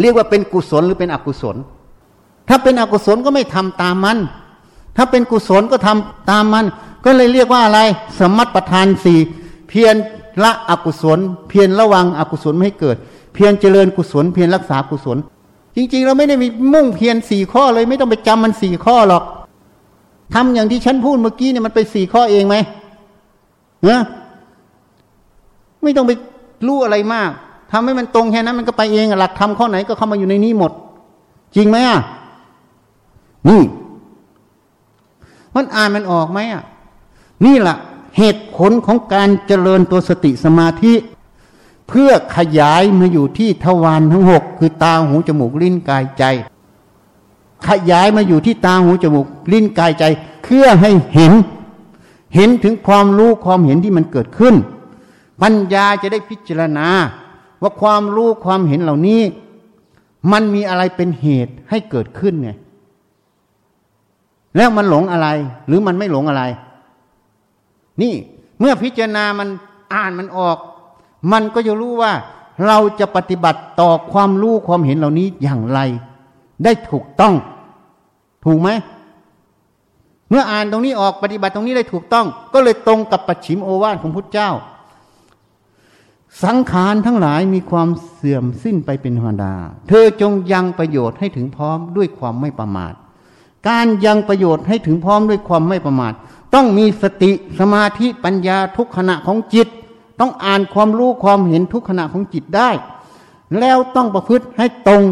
[0.00, 1.56] เรียกว่าเป็นกุศลหรือเป็นอกุศล
[2.48, 4.18] ถ้าเป็นอกุศลก็ไม่ทำตามมัน
[4.96, 6.66] ถ้าเป็นกุศลก็ทำตามมัน
[7.04, 7.80] ก็เลยเรียกว่าอะไร
[8.18, 9.18] สมัติประทานสี่
[9.68, 9.94] เพียร
[10.44, 12.96] ละอกุศล เพียรระวังอกุศลไม่ให้เกิด
[13.34, 15.18] เพียรเจริญกุศล เพียรรักษากุศล
[15.76, 19.24] จริงๆ เราไม่ได้มีมุ่งเพียรสี่ข้อเลย ไม่ต้องไปจำมันสี่ข้อหรอก
[20.34, 22.56] ทำอย่างที่ฉันพูดเมื่อกี้เนี่ยมันไปสี่ข้อเองไหม
[23.84, 24.00] เนะ
[25.82, 26.12] ไม่ต้องไป
[26.66, 27.30] รู้อะไรมาก
[27.72, 30.72] ทำให้มันตรงแค่นั้นมันก็ไปเองหลักทำข้อไหนก็เข้ามาอยู่ในนี้หมด
[31.56, 32.00] จริงไหมอะ
[33.48, 33.62] นี่
[35.54, 36.62] มันอ่านมันออกไหมอะ
[37.46, 37.76] นี่แหละ
[38.18, 40.94] เหตุผลของการเจริญตัวสติสมาธิ
[41.88, 46.24] เพื่อขยายมาอยู่ที่ทวารทั้งหกคือตาหูจมูกลิ้นกายใจ
[47.68, 50.04] ขยายมาอยู่ที่ตาหูจมูกลิ้นกายใจ
[50.44, 51.32] เพื่อให้เห็น
[52.34, 54.54] เห็นถึงความรู้ความเห็นที่มันเกิดขึ้น
[55.42, 56.88] ปัญญาจะได้พิจารณา
[57.62, 59.22] ว่าความรู้ความเห็นเหล่านี้
[60.32, 62.50] มันมีอะไรเป็นเหตุให้เกิดขึ้นไง
[64.56, 65.28] แล้วมันหลงอะไร
[65.66, 66.42] หรือมันไม่หลงอะไร
[68.02, 68.14] นี่
[68.60, 69.48] เมื่อพิจารณามัน
[69.94, 70.56] อ่านมันออก
[71.32, 72.12] มันก็จะรู้ว่า
[72.66, 75.80] เราจะปฏิบัติต่อความรู้ความเห็นเหล่านี้อย่างไร
[76.64, 77.34] ได้ถูกต้อง
[78.44, 78.68] ถูกไหม
[80.28, 84.50] เมื่ออ่านตรงนี้ออกปฏิบัติตรงนี้ได้ถูกต้อง ก็เลยตรงกับปัจฉิมโอวาทของพุทธเจ้า
[86.44, 89.54] สังขารทั้งหลายมีความเสื่อมสิ้นไปเป็นธรรมดา
[89.88, 92.94] เธอจงยังประโยชน์ให้ถึงพร้อมด้วยความไม่ประมาท
[93.68, 96.12] การยังประโยชน์ให้ถึงพร้อมด้วยความไม่ประมาท
[96.54, 99.68] ต้องมีสติสมาธิปัญญาทุกขณะของจิต
[100.20, 102.70] ต้องอ่านความรู้ความเห็นทุกขณะของจิตได้
[103.58, 105.04] แล้วต้องประพฤติให้ตรง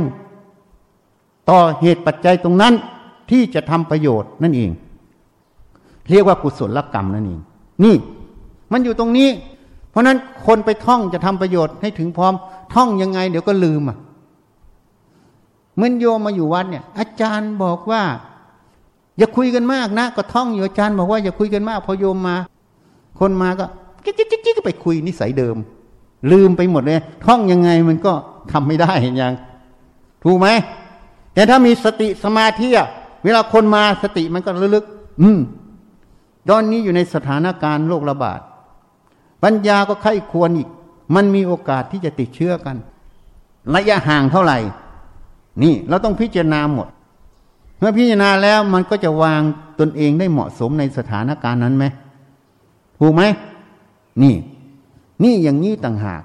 [1.50, 2.74] ต่อเหตุปัจจัยตรงนั้น
[3.30, 4.70] ที่จะทำประโยชน์นั่นเอง
[6.10, 7.40] เรียกว่ากุศลกรรมนั่นเอง
[7.84, 7.94] นี่
[8.72, 9.28] มันอยู่ตรงนี้
[9.98, 12.34] ราะนั้นคนไปท่องจะทำประโยชน์ให้ถึงพร้อม
[12.74, 13.98] ท่องยังไง เดี๋ยวก็ลืมอะ
[15.76, 18.02] เมื่อโยมมาอยู่วัดเนี่ย อาจารย์บอกว่า
[19.18, 22.36] อย่าคุยกันมากนะ ก็ท่องอยู่อาจารย์บอกว่าอย่าคุยกันมาก พอโยมมา
[23.20, 23.66] คนมาก็
[24.04, 25.56] จิ๊กจิ๊กจิ๊กก็ไปคุยนิสัยเดิม
[26.32, 28.12] ลืมไปหมดเลย ท่องยังไงมันก็
[28.52, 29.34] ทำไม่ได้เห็นยัง
[30.24, 30.48] ถูกไหม
[31.34, 32.88] แต่ถ้ามีสติสมาธิอะ
[33.24, 34.84] เวลาคนมาสติมันก็ระลึก
[35.20, 35.38] อืม
[36.48, 38.40] ตอนนี้อยู่ในสถานการณ์โรคระบาด
[39.42, 40.68] ปัญญาก็ไข้ควรอีก
[41.14, 42.76] มันมีโอกาสที่จะติดเชื้อกัน
[43.74, 44.58] ระยะห่างเท่าไหร่
[45.62, 46.88] นี่เราต้องพิจารณาหมด
[47.78, 49.42] เมื่อพิจารณาแล้วมันก็จะวาง
[49.80, 51.84] ตนเองได้เหมาะสมในสถานการณ์นั้นไหม
[52.98, 53.22] ถูกไหม
[54.22, 54.34] นี่
[55.24, 56.22] นี่อย่างนี้ต่างหาก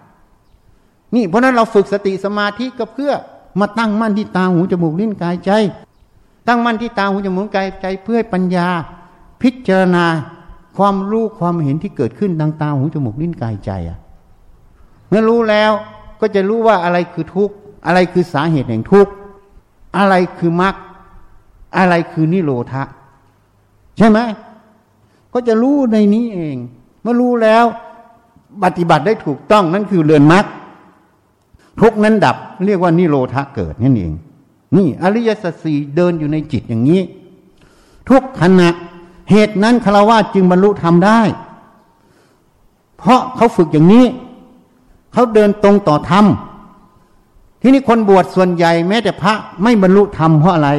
[1.15, 3.13] นี่เพราะนั้นเราฝึกสติสมาธิก็เพื่อ
[3.59, 5.51] มาตั้งมั่นที่ตาหูจมูกลิ้นกายใจ
[6.47, 8.67] ตั้งมั่นที่ตาหูจมูกกายใจเพื่อให้ปัญญา
[9.41, 10.05] พิจารณา
[10.77, 13.99] ความรู้ความเห็นที่เกิดขึ้นทางตาหูจมูกลิ้นกายใจอะ
[15.09, 15.71] เมื่อรู้แล้ว
[16.21, 17.55] ก็จะรู้ว่าอะไรคือทุกข์
[17.85, 19.11] อะไรคือสาเหตุแห่งทุกข์
[19.97, 20.75] อะไรคือมรรค
[21.77, 22.83] อะไรคือนิโรธะ
[23.97, 24.19] ใช่ไหม
[25.33, 26.55] ก็จะรู้ในนี้เอง
[27.01, 27.65] เมื่อรู้แล้ว
[28.63, 30.45] ปฏิบัติได้ถูกต้องนั่นคือเรือนมรรค
[31.81, 34.13] ทุกนั้นดับ เรียกว่านิโรธาเกิดนั่นเอง
[34.77, 37.01] นี่อริยสัจสี่เดินอยู่ในจิตอย่างนี้
[38.09, 38.69] ทุกขณะ
[39.29, 41.21] เหตุนั้นคารวะจึงบรรลุธรรมได้
[42.97, 44.05] เพราะเขาฝึกอย่างนี้
[45.13, 46.25] เขาเดินตรงต่อธรรม
[47.61, 50.69] ที่นี่คนบวชส่วนใหญ่แม้แต่พระไม่บรรลุธรรมเพราะอะไร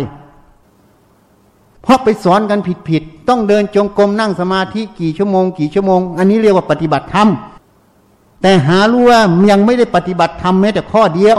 [1.82, 7.28] เพราะไปสอนกันผิดๆ ต้องเดินจงกรมนั่งสมาธิกี่ชั่วโมง กี่ชั่วโมง อันนี้เรียกว่าปฏิบัติธรรม
[8.42, 9.20] แต่หารู้ว่า
[9.50, 11.38] ยังไม่ได้ปฏิบัติธรรมแม้แต่ข้อเดียว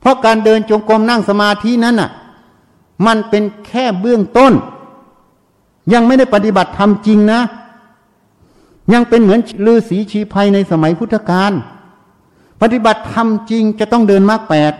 [0.00, 2.10] เพราะการเดินจงกรมนั่งสมาธินั้นน่ะ
[3.06, 4.52] มันเป็นแค่เบื้องต้น
[5.92, 7.40] ยังไม่ได้ปฏิบัติธรรมจริงนะ
[8.92, 11.52] ยังเป็นเหมือนฤาษีชีภัยในสมัยพุทธกาล
[12.60, 14.72] ปฏิบัติธรรมจริงจะต้องเดินมรรคแปด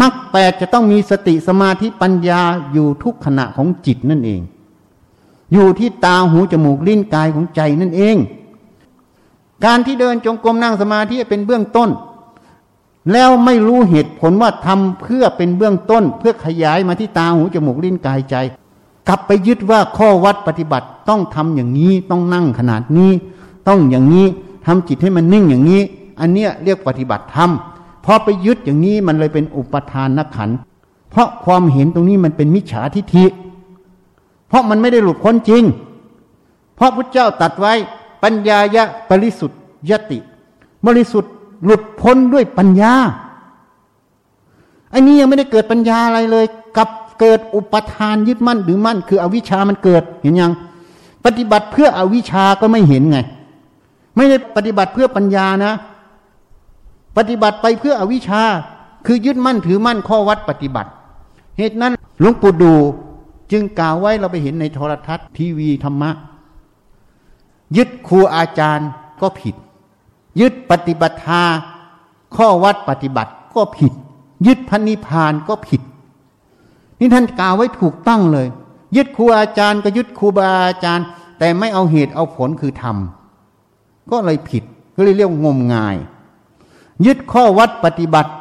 [0.00, 2.40] มรรคแปดจะต้องมีสติสมาธิปัญญา
[2.72, 4.40] อยู่ทุกขณะของจิตนั่นเอง
[5.52, 8.16] อยู่ที่ตาหูจมูกลิ้นกายของใจนั่นเอง
[9.64, 11.90] การที่เดินจงกรมนั่งสมาธิเป็นเบื้องต้น
[13.12, 18.36] แล้วไม่รู้เหตุผลว่าทำเพื่อเป็นเบื้องต้น เพื่อขยายมาที่ตาหูจมูกลิ้นกายใจ
[19.08, 23.10] กลับไปยึดว่าข้อวัดปฏิบัติต้องทำอย่างนี้ต้องนั่งขนาดนี้
[23.68, 24.26] ต้องอย่างนี้
[24.66, 25.82] ทำจิตให้มันนิ่งอย่างนี้
[26.20, 27.50] อันเนี้ยเรียกปฏิบัติธรรม
[28.04, 30.50] พอไปยึดอย่างนี้มันเลยเป็นอุปทานนักขัน
[31.10, 33.24] เพราะความเห็นตรงนี้มันเป็นมิจฉาทิฏฐิ
[34.48, 35.62] เพราะมันไม่ได้หลุดพ้นจริง
[36.76, 37.74] เพราะพระเจ้าตัดไว้
[38.22, 39.58] ปัญญายะบริสุทธิ์
[39.90, 40.18] ยติ
[40.86, 41.32] บริสุทธิ์
[41.64, 42.92] หลุดพ้นด้วยปัญญา
[44.92, 46.44] อันนี้ยังไม่ได้เกิดปัญญาอะไรเลย
[46.76, 46.88] กับ
[47.20, 50.52] เกิดอุปทานยึดมั่นหรือมั่น คืออวิชามันเกิดเห็นยัง
[51.24, 53.18] ปฏิบัติเพื่ออวิชาก็ไม่เห็นไง
[54.16, 55.72] ไม่ได้ปฏิบัติเพื่อปัญญานะ
[57.16, 58.42] ปฏิบัติไปเพื่ออวิชา
[59.06, 60.90] คือยึดมั่นถือมั่นข้อวัดปฏิบัติ
[61.58, 62.74] เหตุนั้นหลวงปู่ดู
[63.52, 66.10] จึงกล่าวไว้เราไปเห็นในโทรทัศน์ทีวีธรรมะ
[67.76, 68.88] ยึดครูอาจารย์
[69.20, 69.54] ก็ผิด
[70.40, 71.42] ยึดปฏิบัติา
[72.36, 73.92] ข้อวัดปฏิบัติก็ผิด
[74.46, 75.80] ยึดพันนิพานก็ผิด
[77.00, 78.48] นี่ท่านกล่าวไว้ถูกต้องเลย
[78.96, 81.06] ยึดครูอาจารย์ก็ยึดครูบาอาจารย์
[81.38, 84.62] แต่ไม่เอาเหตุเอาผลคือทำก็เลยผิด
[84.96, 85.96] ก็เลยเรียกงมงาย
[87.06, 88.32] ยึดข้อวัดปฏิบัติ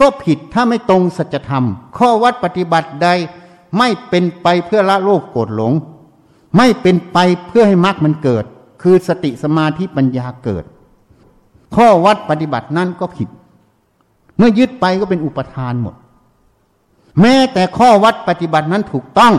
[0.00, 1.64] ก็ผิดถ้าไม่ตรงสัจธรรม
[1.98, 3.08] ข้อวัดปฏิบัติใด
[3.78, 5.72] ไม่เป็นไปเพื่อละโลภโกรธหลง
[6.56, 8.44] ไม่เป็นไปเพื่อให้มรรคมันเกิด
[8.82, 10.64] คือสติสมาธิปัญญาเกิด
[11.76, 13.28] ข้อวัดปฏิบัตินั้นก็ผิด
[14.36, 15.94] เมื่อยึดไปก็เป็นอุปทานหมด
[17.20, 19.34] แม้แต่ข้อวัดปฏิบัตินั้นถูกต้อง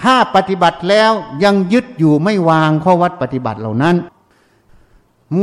[0.00, 1.12] ถ้าปฏิบัติแล้ว
[1.44, 3.96] ยังยึดอยู่ไม่วางข้อวัดปฏิบัติเหล่านั้น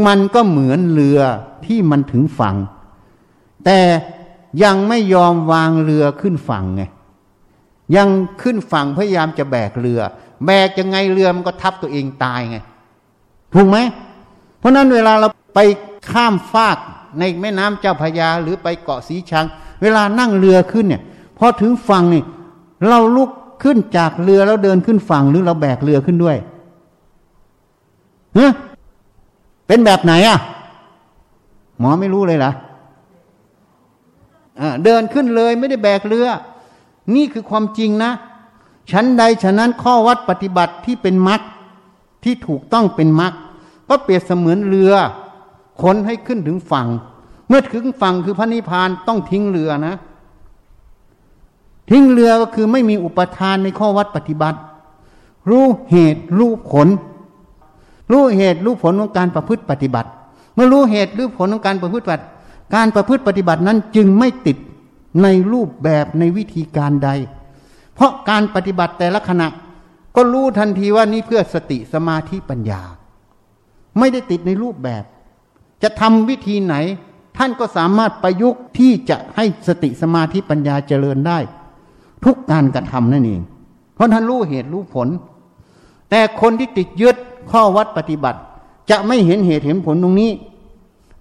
[0.06, 1.20] มันก็เหมือนเรือ
[1.66, 2.56] ที่มันถึงฝั่ง
[3.66, 3.80] แต่
[4.64, 6.84] ยังไม่ยอมวางเรือขึ้นฝั่งไง
[7.95, 8.08] ยัง
[8.41, 10.02] ขึ้นฝั่งพยายามจะแบกเรือ
[10.45, 12.58] แบกยังไงเรือมันก็ทับตัวเองตายไง
[13.54, 13.78] ถูกไหม
[14.60, 15.60] เพราะนั้นเวลาเราไป
[16.12, 16.78] ข้ามฟาก
[17.20, 19.45] ในแม่น้ำเจ้าพยาหรือไปเกาะสีชัง
[19.82, 21.01] เวลานั่งเรือขึ้นเนี่ย
[21.38, 22.23] พอถึงฝั่งนี่
[22.88, 23.29] เราลุก
[23.63, 26.38] ขึ้นจากเรือแล้วเดินขึ้นฝั่งหรือเราแบกเรือขึ้นด้วย
[28.36, 28.47] เฮ้
[29.67, 30.39] เป็นแบบไหนอะ
[31.79, 32.51] หมอไม่รู้เลยล่ะ
[34.84, 36.27] เดินขึ้นเลยไม่ได้แบกเรือ
[37.15, 38.11] นี่คือความจริงนะ
[38.91, 41.41] ชั้นใดฉะนั้นข้อวัดปฏิบัติที่เป็นมรรค
[42.23, 43.34] ที่ถูกต้องเป็นมรรค
[43.89, 44.93] ก็เปรียบเสมือนเรือ
[45.82, 46.88] ขนให้ขึ้นถึงฝั่ง
[47.52, 49.95] เมื่อถึงฝั่งคือพระนิพพานต้องทิ้งเรือนะ
[51.89, 54.60] ทิ้งเรือก็คือไม่มีอุปทานในข้อวัดปฏิบัติ
[55.49, 56.88] รู้เหตุรู้ผล
[58.12, 60.10] รู้เหตุรู้ผลของการประพฤติปฏิบัติ
[60.56, 62.26] เมื่อรู้เหตุรู้ผลของการประพฤติปฏิบัติ
[62.76, 64.58] การประพฤติปฏิบัตินั้นจึงไม่ติด
[65.24, 67.10] ในรูปแบบในวิธีการใด
[67.95, 69.47] เพราะการปฏิบัติแต่ละขณะ
[70.16, 72.82] ก็รู้ทันทีว่านี่เพื่อสติสมาธิปัญญา
[73.99, 75.04] ไม่ได้ติดในรูปแบบ
[75.84, 76.76] จะทำวิธีไหน
[77.38, 81.39] ท่านก็สามารถประยุกต์ที่จะให้สติสมาธิปัญญาเจริญได้
[82.25, 83.41] ทุกการกระทำนั่นเอง
[83.95, 85.07] เพราะท่านรู้เหตุรู้ผล
[86.09, 87.15] แต่คนที่ติดยึด
[87.51, 88.39] ข้อวัดปฏิบัติ
[88.89, 90.32] จะไม่เห็นเหตุเห็นผลตรงนี้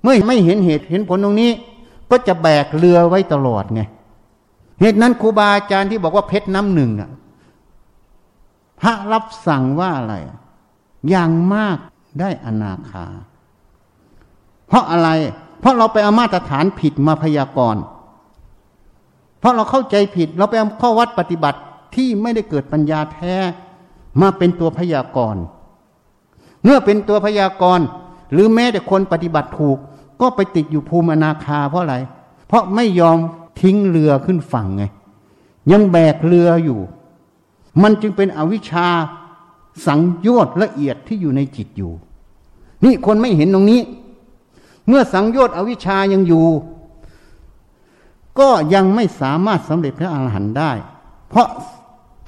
[0.02, 1.50] เมื่อไม่เห็นเหตุเห็นผลตรงนี้
[2.10, 3.82] ก็จะแบกเรือไว้ตลอดไง
[4.80, 7.10] เหตุนั้นครูบาอาจารย์ที่บอกว่าเพชรน้ำหนึ่งอะ
[8.80, 10.14] พระรับสั่งว่าอะไร
[11.08, 11.78] อย่างมาก
[12.20, 13.06] ได้อนาคา
[14.68, 15.08] เพราะอะไร
[15.60, 17.82] เพราะเราไปเอามาตรฐานผิดมาพยากรณ์
[19.38, 21.58] เพราะเราเข้าใจผิด เราไปเอาข้อวัดปฏิบัติ
[21.94, 23.34] ที่ไม่ได้เกิดปัญญาแท้
[24.20, 25.42] มาเป็นตัวพยากรณ์
[26.64, 27.86] เมื่อเป็นตัวพยากรณ์
[28.32, 29.78] หรือแม้แต่คนปฏิบัติถูก
[30.20, 31.96] ก็ไปติดอยู่ภูมิอนาคาเพราะอะไร
[32.46, 33.18] เพราะไม่ยอม
[33.60, 34.84] ทิ้งเรือขึ้นฝั่งไง
[35.72, 36.80] ยังแบกเรืออยู่
[37.82, 38.88] มันจึงเป็นอวิชชา
[39.86, 41.92] สังโยชน์ละเอียดที่อยู่ในจิตอยู่
[42.84, 43.80] นี่คนไม่เห็นตรงนี้
[44.88, 46.48] เมื่อสังโยชน์อวิชายังอยู่
[48.38, 50.72] ก็ยังไม่สามารถสำเร็จพระอรหันต์ได้
[51.28, 51.48] เพราะ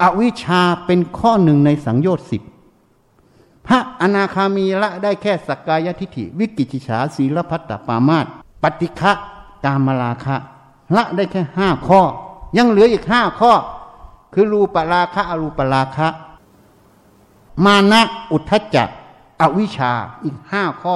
[0.01, 2.41] อาวิชาเป็นข้อหนึ่งในสังโยชน์สิบ
[3.67, 8.25] พระอนาคามีละได้แค่สักกายทิฏฐิ วิกิจิฉาศีลพัตตปามาต
[8.63, 9.11] ปฏิฆะ
[9.65, 10.35] กามราคะ
[10.95, 12.01] ละได้แค่ห้าข้อ
[12.57, 13.53] ยังเหลืออีกห้าข้อ
[14.33, 16.07] คือรูปราคะอรูปราคะ
[17.65, 18.01] มานะ
[18.31, 18.89] อุทธจัก
[19.41, 19.91] อวิชา
[20.23, 20.95] อีกห้าข้อ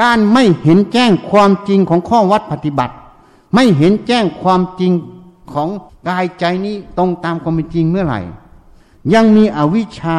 [0.00, 2.94] การไม่เห็นแจ้งความจริงของข้อวัดปฏิบัติ
[3.54, 4.92] ไม่เห็นแจ้งความจริง
[5.52, 5.68] ของ
[6.08, 8.20] กายใจนี้ตรงตามความเป็นจริงเมื่อไหร่
[9.14, 10.18] ยังมีอวิชา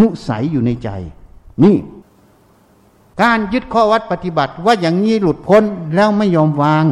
[0.00, 0.88] นุสัยอยู่ในใจ
[1.64, 1.76] นี่
[3.22, 5.62] การยึดข้อวัดปฏิบัติว่าอย่างนี้หลุดพ้น
[5.94, 6.84] แล้วไม่ยอมวาง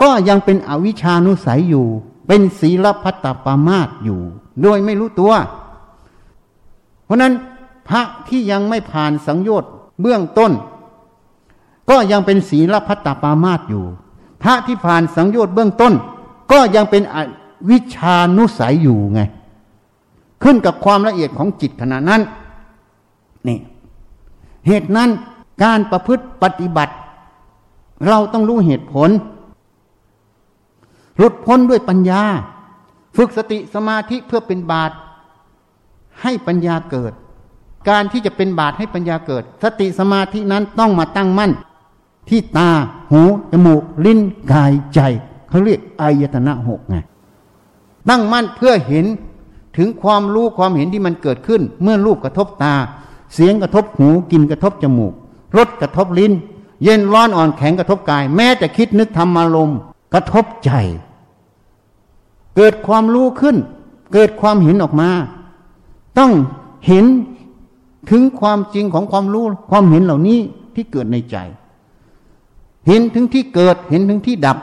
[0.00, 1.86] ก็ก็ยังเป็นอวิชานุสัยอยู่
[2.26, 4.20] เป็นศีลพัตตปามาตอยู่
[4.62, 5.32] โดยไม่รู้ตัว
[7.04, 7.32] เพราะนั้น
[7.88, 9.70] พระที่ยังไม่ผ่านสังโยชน์
[10.00, 10.52] เบื้องต้น
[11.90, 13.84] ก็ยังเป็นศีลพัตตาปามาตอยู่
[14.42, 15.92] พระที่ผ่านสังโยชน์เบื้องต้น
[16.52, 17.02] ก็ยังเป็น
[17.70, 19.20] วิชานุสัยอยู่ไง
[20.42, 22.22] ขึ้นกับความละเอียดของจิตขณะนั้น
[23.48, 23.58] นี่
[24.66, 25.10] เหตุนั้น
[25.64, 26.94] การประพฤติปฏิบัติ
[28.08, 29.10] เราต้องรู้เหตุผล
[31.18, 32.22] หลุดพ้นด้วยปัญญา
[33.16, 34.90] ฝึกสติสมาธิเพื่อเป็นบาต
[36.22, 37.12] ให้ปัญญาเกิด
[37.88, 41.52] การที่จะเป็นบาตให้ปัญญาเกิด สติสมาธินั้นต้องมาตั้งมั่น
[42.28, 42.68] ที่ตา
[43.10, 43.22] หู
[43.52, 44.20] จมูกลิ้น
[44.52, 45.00] กายใจ
[45.48, 46.96] เขาเรียกอายตนะหกไง
[48.08, 49.06] ตั้งมั่นเพื่อเห็น
[49.76, 52.74] ถึงความรู้ความเห็นที่มันเกิดขึ้น เมื่อรูปกระทบตา
[53.34, 55.12] เสียงกระทบหูกินกระทบจมูก
[55.56, 56.32] รสกระทบลิ้น
[56.82, 59.78] เย็นร้อนอ่อนแข็งกระทบกาย แม้แต่คิดนึกทำอารมณ์
[60.14, 60.70] กระทบใจ
[62.56, 63.56] เกิดความรู้ขึ้น
[64.12, 65.10] เกิดความเห็นออกมา
[66.18, 66.32] ต้อง
[66.86, 67.06] เห็น
[68.10, 70.38] ถึงความจริงของความรู้ความเห็นเหล่านี้
[70.74, 71.36] ที่เกิดในใจ
[72.86, 74.58] เห็นถึงที่เกิด เห็นถึงที่ดับ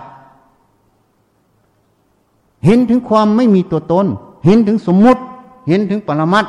[2.65, 4.05] เห็นถึงความไม่มีตัวตน
[4.45, 5.21] เห็นถึงสมมุติ
[5.67, 6.45] เห็นถึงปรมัต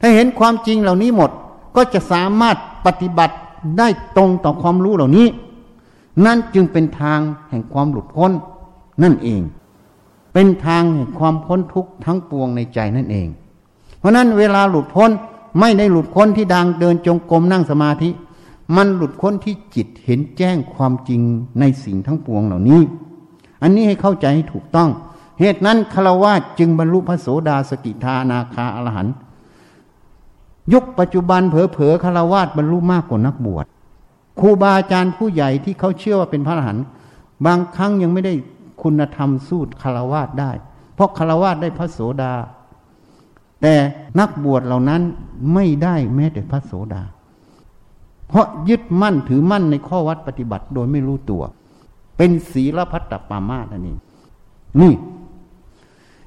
[0.00, 1.30] ถ้าเห็นความจริงเหล่านี้หมด
[1.76, 2.56] ก็จะสามารถ
[2.86, 3.34] ปฏิบัติ
[3.78, 5.26] ได้ตรงต่อความรู้เหล่านี้
[6.24, 7.20] นั่นจึงเป็นทาง
[7.50, 8.32] แห่งความหลุดพ้น
[9.02, 9.42] นั่นเอง
[10.32, 13.28] เป็นทางแห่งความพ้นทุกข์ทั้งปวงในใจนั่นเอง
[13.98, 15.10] เพราะนั้นเวลาหลุดพ้น
[15.60, 18.10] ไม่ได้หลุดพ้นที่ดังเดินจงกรมนั่งสมาธิ
[18.76, 21.20] มันหลุดพ้นที่จิตเห็นแจ้งความจริง
[21.60, 22.80] ในสิ่งทั้งปวงเหล่านี้
[23.62, 24.90] อันนี้ให้เข้าใจให้ถูกต้อง
[25.40, 29.08] เหตุนั้นคารวะจึงบรรลุพระโสดาสกิทานาคาอรหัน
[30.72, 33.66] ยุคปัจจุบันเผลอๆคารวะบรรลุมากกว่านักบวช
[34.40, 36.84] ครูบาอาจารย์ผู้ใหญ่ที่เขาเชื่อว่าเป็นพระอรหันต์
[37.46, 38.34] บางครั้งยังไม่ได้
[38.82, 40.50] คุณธรรมสู้คารวะได้
[40.94, 42.34] เพราะคารวะได้พระโสดา
[43.62, 43.74] แต่
[44.20, 45.02] นักบวชเหล่านั้น
[45.54, 47.02] ไม่ได้แม้แต่พระโสดา
[48.28, 51.42] เพราะยึดมั่นถือมั่นในข้อวัดปฏิบัติโดยไม่รู้ตัว
[52.16, 53.98] เป็นศีลพัตตปามาตนั่นเอง
[54.80, 54.94] นี่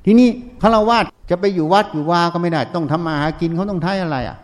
[0.05, 0.29] ทีนี้
[0.61, 0.97] คารวะ
[1.29, 4.37] จะไปอยู่วัดอยู่วาก็ไม่ได้ ต้องทำมาหากินเขาต้องใช้อะไรอะ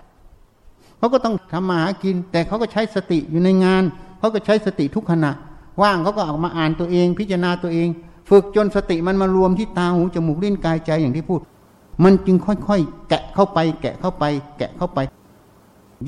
[0.98, 3.84] เขาก็ต้องทำมาหากิน แต่เขาก็ใช้สติอยู่ในงาน
[4.20, 5.32] เขาก็ใช้สติทุกขณะ
[5.82, 7.88] ว่างเขาก็ออกมาอ่านตัวเอง พิจารณาตัวเอง
[8.30, 11.40] ฝึกจนสติมันมารวมที่ตาหูจมูกลิ้นกายใจอย่างที่พูด
[12.04, 14.24] มันจึงค่อยๆ แกะเข้าไป แกะเข้าไป
[14.58, 15.00] แกะเข้าไป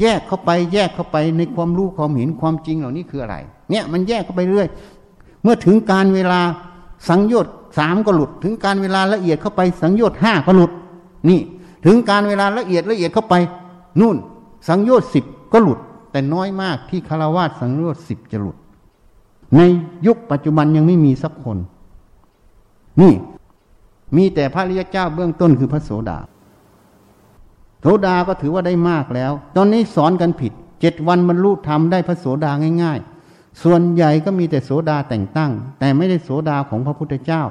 [0.01, 3.35] แยกเข้าไปแยกเข้าไปในความรู้ความเห็นความจริงเหล่านี้คืออะไร
[3.69, 4.67] เนี่ยมันแยกเข้าไปเรื่อย
[5.43, 6.41] เมื่อถึงการเวลา
[7.09, 10.71] สังโยชน์สามก็หลุด ถึงการเวลาละเอียดเข้าไปสังโยชน์ห้าก็หลุด
[11.29, 11.39] นี่
[11.85, 13.35] ถึงการเวลาละเอียดละเอียดเข้าไป
[13.99, 14.15] นู่น
[14.67, 15.79] สังโยชน์สิบก็หลุด
[16.11, 18.57] แต่น้อยมากที่คารวาสสังโยชน์สิบจะหลุด
[19.55, 19.59] ใน
[20.07, 21.57] ยุคปัจจุบันยังไม่มีสักคน
[23.01, 23.13] นี่
[24.15, 26.17] มีแต่พระริยเจ้าเบื้องต้นคือพระโสดา
[27.87, 32.51] โสดาก็ถือว่าได้มากแล้ว ตอนนี้สอนกันผิดเจ็ดวันบรรลุธรรมได้พระโสดา
[32.83, 37.43] ง่าย ๆ ส่วนใหญ่ก็มีแต่โสดาแต่งตั้ง แต่ไม่ได้โสดาของพระพุทธเจ้า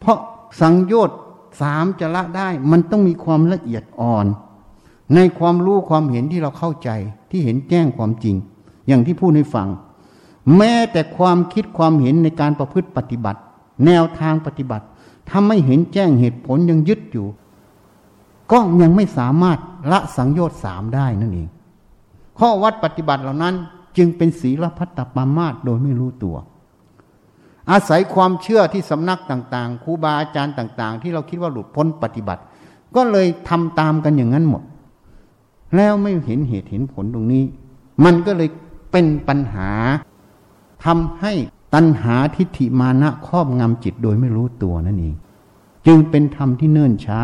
[0.00, 0.18] เพราะ
[0.60, 1.18] สังโยชน์
[1.60, 4.26] สามจะละได้มันต้องมีความละเอียดอ่อน
[5.14, 6.90] ในความรู้ความเห็นที่เราเข้าใจ
[7.30, 8.36] ที่เห็นแจ้งความจริง
[8.86, 9.68] อย่างที่พูดให้ฟัง
[10.56, 13.40] แม้แต่ความคิดความเห็นในการประพฤติปฏิบัติ
[13.86, 14.84] แนวทางปฏิบัติ
[15.28, 17.26] ถ้าไม่เห็นแจ้งเหตุผลยังยึดอยู่
[18.50, 19.58] ก็ยังไม่สามารถ
[19.92, 21.48] ละสังโยชน์สามได้นั่นเอง
[22.38, 23.54] ข้อวัดปฏิบัติเหล่านั้น
[23.96, 26.36] จึงเป็นศีลพัตตปามาตโดยไม่รู้ตัว
[27.70, 32.42] อาศัยความเชื่อที่สำนักต่างๆครูบาอาจารย์ต่างๆ ที่เราคิดว่าหลุดพ้นปฏิบัติ
[32.96, 34.62] ก็เลยทำตามกันอย่างนั้นหมด
[35.76, 37.44] แล้วไม่เห็นเหตุเห็นผลตรงนี้
[38.04, 38.48] มันก็เลย
[38.92, 39.70] เป็นปัญหา
[40.84, 41.32] ทำให้
[41.74, 45.14] ตัณหาทิฏฐิมานะครอบงำจิตโดยไม่รู้ตัวนั่นเอง
[45.86, 47.22] จึงเป็นธรรมที่เนิ่นช้า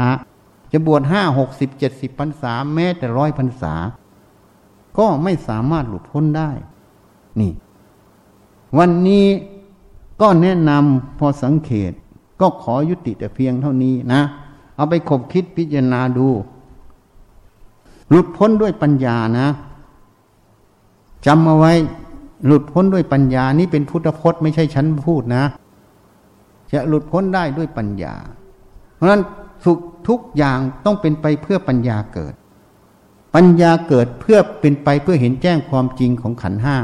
[0.76, 3.74] จะบวชห้าหกสิบเจ็ดสิบพรรษาแม้แต่ร้อยพรรษา
[4.98, 6.50] ก็ไม่สามารถหลุดพ้นได้
[7.40, 7.52] นี่
[8.78, 9.26] วันนี้
[10.20, 11.92] ก็แนะนำพอสังเกต
[12.40, 14.22] ก็ขอยุติแต่เพียงเท่านี้นะ
[14.76, 16.28] เอาไปคบคิดพิจารณาดู
[18.10, 19.48] หลุดพ้นด้วยปัญญานะ
[21.26, 21.72] จำเอาไว้
[22.46, 25.44] หลุดพ้นด้วยปัญญา นี่เป็นพุทธพจน์ไม่ใช่ฉันพูดนะ
[26.72, 28.14] จะหลุดพ้นได้ด้วยปัญญา
[28.94, 29.22] เพราะฉะนั้น
[29.64, 29.78] ทุก
[30.08, 32.34] ทุกอย่างต้องเป็นไปเพื่อปัญญาเกิด
[33.34, 36.76] ปัญญาเกิดเพื่อเป็นไปเพื่อเห็นแจ้งความจริงของขันห้า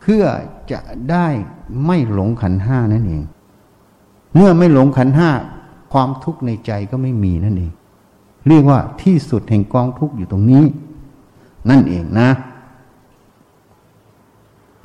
[0.00, 0.24] เพื่อ
[0.72, 0.80] จะ
[1.10, 1.28] ได้
[1.86, 3.24] ไม่หลงขันห้านั่นเอง
[4.36, 5.30] เมื่อไม่หลงขันห้า
[5.92, 7.72] ความทุกข์ในใจก็ไม่มีนั่นเอง
[8.48, 10.64] เรียกว่าที่สุดแห่งกองทุกข์อยู่ตรงนี้
[11.70, 12.30] นั่นเองนะ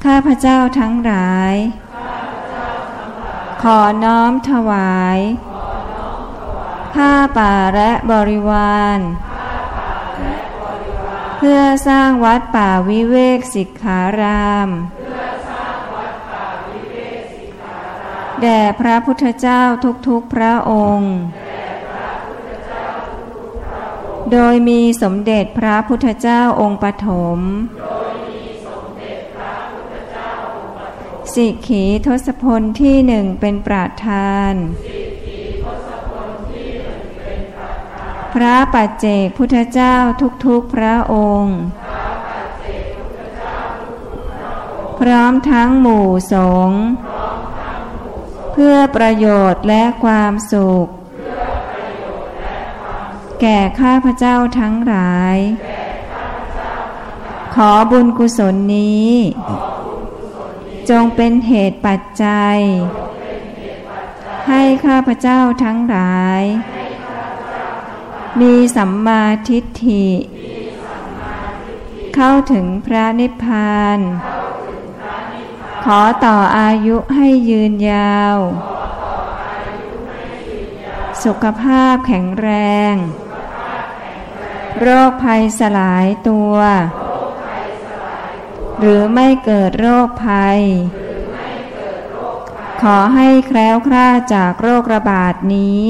[0.04, 1.54] ข้าพระเจ้าทั้งหลาย
[3.64, 5.20] ขอน้อมถวาย
[6.94, 9.00] ผ้าป่าและบริวาร
[11.38, 14.70] เพื่อสร้างวัดป่าวิเวกสิกขาราม
[18.42, 19.62] แด่พระพุทธเจ้า
[20.08, 21.16] ทุกๆพระองค์
[24.32, 27.40] โดยมีสมเด็จพระพุทธเจ้าองค์ปฐม
[31.34, 34.54] สิกขีทศพลที่หนึ่งเป็นประธาน
[38.34, 39.96] พระปัจเจกพุทธเจ้า
[40.46, 41.58] ทุกๆพระองค์
[45.00, 46.36] พร้อมทั้งหมู่ส
[46.68, 46.82] งฆ์
[48.52, 50.88] เพื่อประโยชน์และความสุข
[53.42, 55.38] แก่ข้าพเจ้าทั้งหลาย
[57.56, 59.12] ขอบุญกุศลนี้
[60.90, 62.58] จงเป็นเหตุปัจจัย
[64.48, 66.42] ให้ข้าพเจ้าทั้งหลาย
[68.40, 70.08] มีสัมมาทิฏฐิ
[72.16, 74.00] เข้าถึงพระนิพพาน
[75.86, 78.38] ขอต่ออายุให้ยืนยาว
[81.24, 82.50] สุขภาพแข็งแร
[82.94, 82.96] ง
[84.80, 86.56] โรคภัยสลายตัว
[88.80, 90.60] หรือไม่เกิดโรคภัย
[92.82, 95.88] ขอให้แคล้วคลาดจากโรคระบาดนี้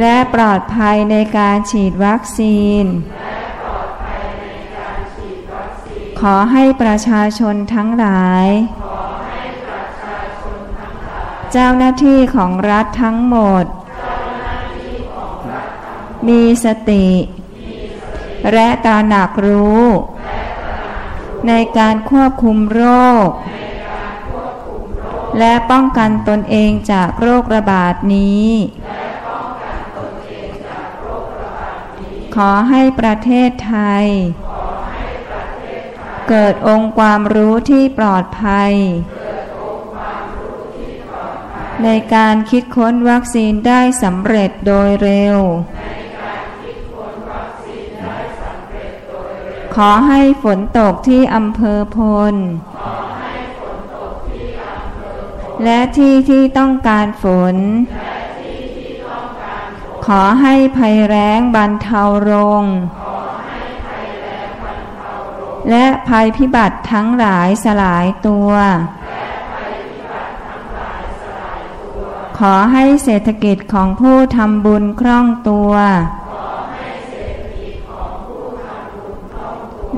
[0.00, 2.84] และปลอดภัยในการฉีดวัคซีน
[6.20, 8.46] ขอให้ประชาชนทั้งหลาย
[11.52, 13.64] เจ้าหน้าที่ของรัฐทั้งหมด
[16.28, 17.08] มีสติ
[18.52, 19.84] และตาหนักรู้
[21.48, 22.82] ในการควบคุมโร
[23.26, 23.28] ค
[25.38, 28.46] และป้องกันตนเองจากโรคระบาดนี้
[32.48, 34.06] อให้ประเทศไทย
[36.28, 38.72] เกิดองค์ความรู้ที่ปลอดภัย
[41.84, 45.38] ในการคิดค้นวัคซีนได้สำเร็จโดยเร็ว
[49.74, 51.98] ขอให้ฝนตกที่อำเภอพ
[52.32, 52.34] ล
[55.64, 57.24] และที่ที่ต้องการฝ
[57.54, 57.56] น
[60.12, 62.02] ขอให้ภัยแร้งบรรเทา
[62.32, 62.64] ลง
[65.70, 68.50] และภัยพิบัติทั้งหลายสลายตัว
[72.38, 75.72] ขอให้เศรษฐกิจของผู้ทำบุญคล่องตัว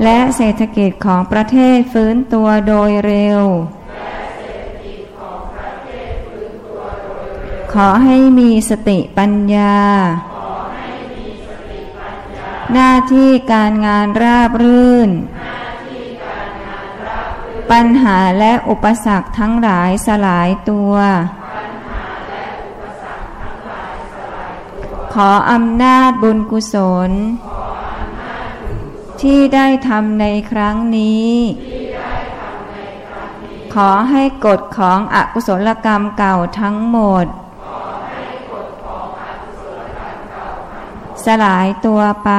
[0.03, 3.41] และเศรษฐกิจของประเทศฟื้นตัวโดยเร็ว
[7.73, 9.75] ขอให้มีสติปัญญา
[12.73, 15.09] หน้าที่การงานราบรื่น
[17.71, 20.93] ปัญหาและอุปสรรคทั้งหลายสลายตัว
[25.13, 26.75] ขออำนาจบุญกุศ
[27.09, 27.11] ล
[29.21, 31.31] ที่ได้ทำในครั้งนี้
[33.73, 37.25] ขอให้กฎของอกุศลกรรมเก่าทั้งหมด
[41.25, 42.31] สลายตัวไป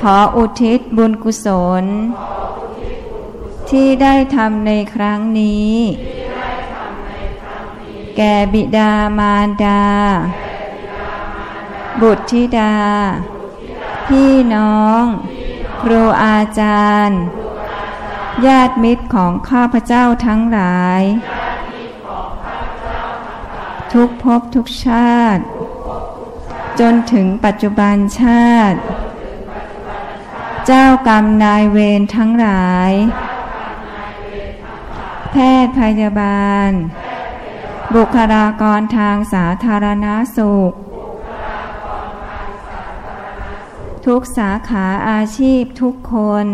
[0.00, 1.46] ขออุทิศบุญกุศ
[1.82, 1.84] ล
[3.70, 5.76] ที่ได้ทำในครั้งนี้
[8.16, 9.84] แก่บิดามารดา
[12.00, 12.76] บุตรธิดา
[14.06, 15.02] พี่น้อง
[15.82, 17.20] ครูอาจารย์
[18.46, 21.02] ญาติมิตรของข้าพเจ้าทั้งหลาย
[23.92, 25.42] ทุกภพทุกชาติ
[26.80, 28.78] จนถึงปัจจุบันชาติ
[30.66, 32.92] เจ้ากรรมนายเวรทั้งหลาย
[35.30, 36.70] แพทย์พยาบาล
[37.94, 40.72] บุคลากรทางสาธารณาสุข
[44.06, 46.14] ทุกสาขาอาชีพทุกค
[46.44, 46.46] น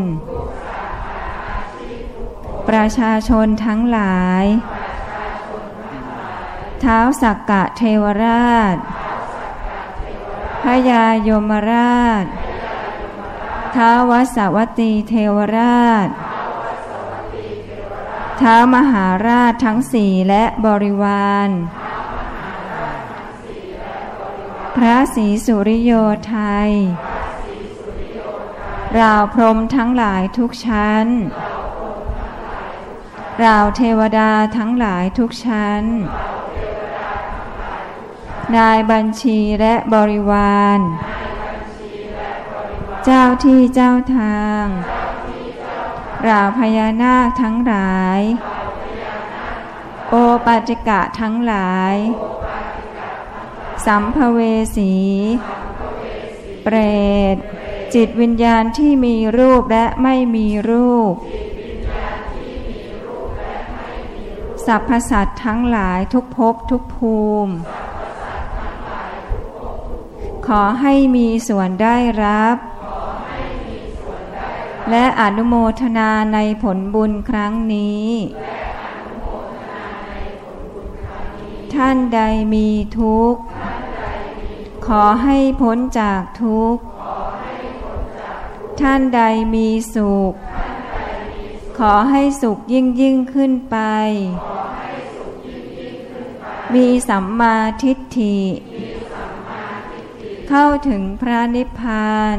[2.68, 4.44] ประชาชนทั้งหลาย
[6.80, 8.76] เท้าสักกะเทวราช
[10.64, 12.24] พยายมราช
[13.74, 16.08] ท้าวสวัตีเทวราช
[18.40, 21.48] ท้ามหาราชทั้งสี่และบริวาร
[24.76, 25.92] พระศรีสุริโย
[26.28, 26.36] ไท
[26.66, 26.70] ย
[28.98, 31.06] ราวพรมทั้งหลายทุกชั้น
[33.44, 36.23] ราวเทวดาทั้งหลายทุกชั้นน
[38.56, 40.80] นายบัญชีและบริวาร
[43.04, 44.64] เจ้าที่เจ้าทาง
[46.28, 48.20] ราพญานาคทั้งหลาย
[50.08, 50.14] โอ
[50.46, 51.94] ปัจกะทั้งหลาย
[53.86, 54.40] สัมภเว
[54.76, 54.94] สี
[56.62, 56.76] เปร
[57.34, 57.36] ต
[57.94, 61.14] จิตวิญญาณที่มีรูปและไม่มีรูป
[64.66, 67.52] สรรพสัตว์ทั้งหลายทุกภพทุกภูมิ
[70.46, 72.56] ขอให้มีส่วนได้รับ
[74.90, 78.08] และอนุโมทนาในผลบุญครั้งนี้
[81.74, 82.20] ท่านใด
[82.54, 82.68] มี
[82.98, 83.42] ทุกข์
[84.86, 86.82] ขอให้พ้นจากทุกข์
[88.80, 89.20] ท่านใด
[89.54, 90.32] มีสุข
[91.78, 93.76] ขอให้สุขยิ่งยิ่งขึ้นไป
[96.74, 98.38] มีสัมมาทิฏฐิ
[100.56, 102.38] เข้าถึงพระนิพพาน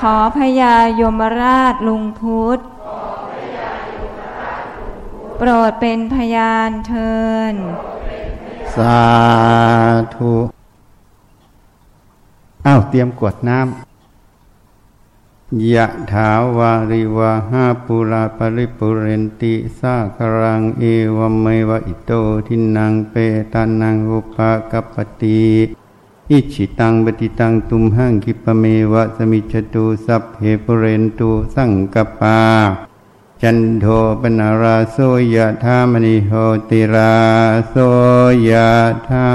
[0.00, 2.60] ขอพญายมราชลุงพุทธ
[5.36, 7.14] โปรดเป็นพยานเทิ
[7.52, 7.54] น
[8.76, 9.00] สา
[10.16, 10.34] ธุ
[12.66, 20.84] อ้าวเตรียมกวดน้ำยะถาวาริวาหาปุราปริปุเรนติสากรังเอ
[21.16, 22.12] วเมวะอิโต
[22.46, 23.14] ทินังเป
[23.52, 24.36] ตานังอุป
[24.70, 25.44] กปปติ
[26.32, 32.40] อิชิตังปฏิตังตุมหังคิปเมวะสมิจตุสัพเพปเรนตุสังกปา
[33.42, 33.86] จันโท
[34.20, 34.96] ปนาราโส
[35.34, 36.32] ยะธามณิโห
[36.68, 37.14] ติรา
[37.70, 37.74] โส
[38.48, 38.70] ยะ
[39.08, 39.30] ธา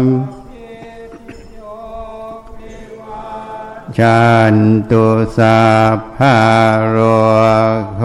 [0.00, 0.02] ม
[3.98, 4.22] จั
[4.54, 4.56] น
[4.90, 5.04] ตุ
[5.36, 5.60] สั
[5.96, 6.36] พพะ
[6.88, 6.96] โร
[7.96, 8.02] โค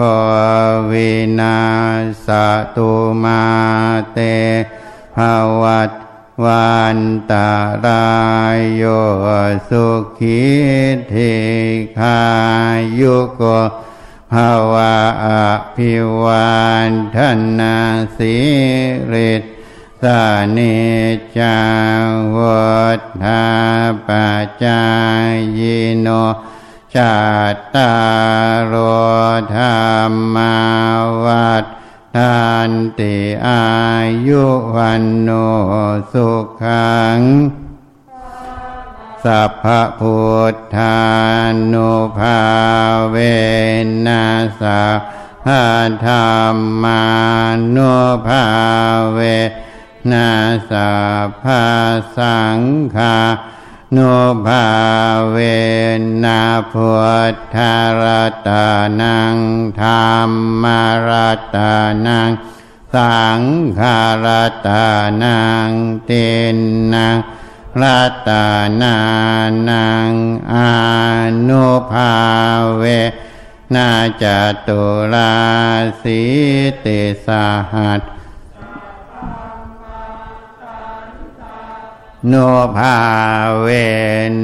[0.90, 1.58] วินา
[2.24, 2.26] ส
[2.76, 2.90] ตุ
[3.22, 3.42] มา
[4.12, 4.18] เต
[5.14, 5.16] ภ
[5.62, 5.90] วัต
[6.42, 6.98] วัน
[7.30, 7.50] ตา
[7.84, 8.08] รา
[8.56, 8.84] ยโย
[9.68, 9.86] สุ
[10.18, 10.42] ขิ
[11.08, 11.14] เท
[11.98, 12.20] คา
[12.98, 13.42] ยุโก
[14.32, 15.28] ภาวะอ
[15.76, 16.54] ภิวั
[16.88, 17.18] นท
[17.58, 17.76] นา
[18.16, 18.36] สิ
[19.12, 19.32] ริ
[20.02, 20.22] สา
[20.56, 20.78] นิ
[21.38, 21.60] จั
[22.04, 23.44] งวัฏฐา
[24.06, 24.82] ปัจจา
[25.58, 25.60] ย
[26.00, 26.08] โน
[26.96, 27.16] จั
[27.54, 27.92] ตตา
[28.72, 28.74] รโอ
[29.56, 29.62] ธร
[30.10, 30.54] รมา
[31.24, 31.64] วัฏ
[32.16, 33.62] ทานติอา
[34.28, 34.44] ยุ
[34.76, 35.30] วันโน
[36.12, 36.28] สุ
[36.62, 37.20] ขัง
[39.24, 39.66] สัพพ
[40.00, 40.20] พุ
[40.52, 40.98] ทธา
[41.72, 42.40] นุภา
[43.10, 43.16] เว
[44.06, 44.82] นัสสะ
[46.06, 46.12] ธร
[46.54, 47.04] รมา
[47.76, 47.94] นุ
[48.26, 48.44] ภา
[49.12, 49.18] เว
[50.10, 50.28] นา
[50.70, 50.92] สั
[51.26, 51.64] พพะ
[52.16, 52.60] สัง
[52.96, 53.16] ฆา
[53.96, 54.14] นุ
[54.46, 54.66] ภา
[55.30, 55.36] เว
[56.24, 56.90] นาพุ
[57.32, 58.02] ทธาร
[58.46, 58.66] ตา
[59.00, 59.36] นัง
[59.80, 59.88] ธร
[60.28, 60.30] ร
[60.62, 61.10] มาร
[61.54, 61.74] ตา
[62.06, 62.30] นัง
[62.94, 63.40] สัง
[63.78, 64.26] ฆาร
[64.66, 64.86] ตา
[65.22, 65.38] นั
[65.68, 65.70] ง
[66.06, 66.10] เต
[66.54, 66.56] น
[66.94, 67.16] นัง
[67.80, 68.46] รัตา
[68.82, 68.96] นา
[69.68, 70.12] นัง
[70.54, 70.56] อ
[71.48, 72.14] นุภา
[72.76, 72.84] เว
[73.74, 73.90] นา
[74.22, 74.24] จ
[74.66, 74.82] ตุ
[75.12, 75.34] รา
[76.02, 76.20] สี
[76.84, 77.28] ติส
[77.72, 78.00] หัส
[82.28, 82.34] โน
[82.76, 82.98] ภา
[83.60, 83.68] เว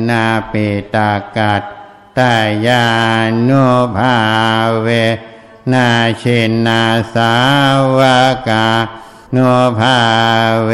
[0.08, 1.62] นาปิตากัต
[2.18, 2.34] ตา
[2.66, 2.86] ยา
[3.44, 3.50] โน
[3.96, 4.16] ภา
[4.82, 4.88] เว
[5.72, 5.88] นา
[6.22, 6.82] ชินนา
[7.14, 7.34] สา
[7.98, 8.00] ว
[8.48, 8.68] กา
[9.32, 9.38] โน
[9.78, 9.98] ภา
[10.64, 10.72] เว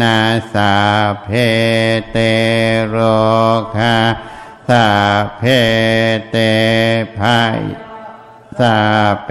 [0.00, 0.18] นา
[0.52, 0.74] สา
[1.22, 1.28] เพ
[2.10, 2.16] เต
[2.88, 2.96] โร
[3.76, 3.96] คา
[4.68, 4.86] สา
[5.38, 5.42] เพ
[6.30, 6.36] เต
[7.18, 7.60] ภาย
[8.58, 8.78] สา
[9.26, 9.30] เพ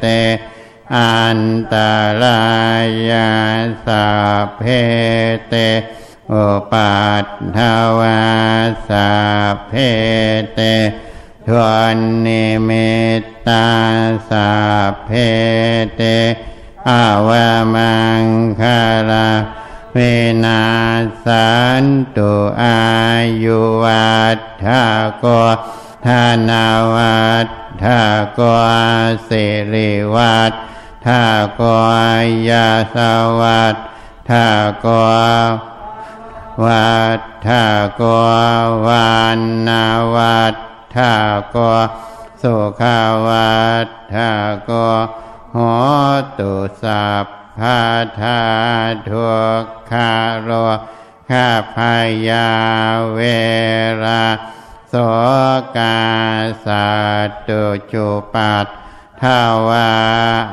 [0.00, 0.06] เต
[0.96, 1.40] อัน
[1.74, 1.76] ต
[2.22, 2.42] รา
[3.10, 3.32] ยา
[3.86, 4.06] สา
[4.56, 4.62] เพ
[5.48, 5.54] เต
[6.28, 6.34] โอ
[6.72, 7.26] ปัต
[7.56, 7.58] ถ
[7.98, 8.22] วา
[8.88, 9.10] สา
[9.66, 9.72] เพ
[10.54, 10.60] เต
[11.48, 11.60] ทว
[11.94, 13.66] นนิมิตตา
[14.30, 14.50] สา
[15.04, 15.10] เพ
[15.96, 16.02] เต
[16.88, 18.24] อาวามัง
[18.60, 18.80] คา
[19.10, 19.30] รา
[19.92, 19.98] เว
[20.44, 20.62] นา
[21.24, 21.84] สัน
[22.16, 22.32] ตุ
[22.62, 22.80] อา
[23.44, 24.66] ยุวัฏฐ
[25.18, 25.24] โก
[26.06, 26.08] ธ
[26.48, 27.48] นาวัฏ
[27.82, 27.86] ฐ
[28.34, 28.40] โก
[29.28, 30.52] สิริวัฏ
[31.06, 31.08] ฐ
[31.54, 31.62] โก
[32.48, 32.96] ยาส
[33.40, 33.76] วัฏ
[34.30, 34.32] ฐ
[34.80, 34.86] โก
[36.64, 37.48] วัฏฐ
[37.96, 38.02] โก
[38.86, 39.38] วาน
[39.68, 39.84] นา
[40.14, 40.56] วัฏ
[40.96, 40.98] ฐ
[41.50, 41.56] โก
[42.42, 44.16] สุขาวัฏฐ
[44.64, 44.70] โก
[45.52, 45.58] โห
[46.38, 47.26] ตุสัพ
[47.58, 47.80] พา
[48.20, 48.42] ธา
[49.08, 49.30] ทุ
[49.62, 50.50] กขาโร
[51.30, 51.78] ข้าพ
[52.28, 52.48] ยา
[53.12, 53.18] เว
[54.02, 54.26] รา
[54.88, 54.94] โส
[55.76, 55.98] กา
[56.66, 56.68] ส
[57.48, 58.66] ตุจุปัต
[59.22, 59.90] ทาวา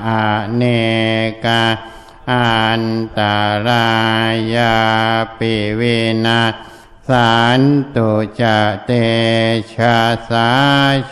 [0.08, 0.10] อ
[0.56, 0.64] เน
[1.46, 1.64] กา
[2.32, 2.84] อัน
[3.18, 3.90] ตารา
[4.56, 4.78] ยา
[5.38, 6.42] ปิวินา
[7.10, 7.62] สัน
[7.96, 8.42] ตุจ
[8.86, 8.92] เต
[9.74, 10.00] ชะ
[10.30, 10.50] สา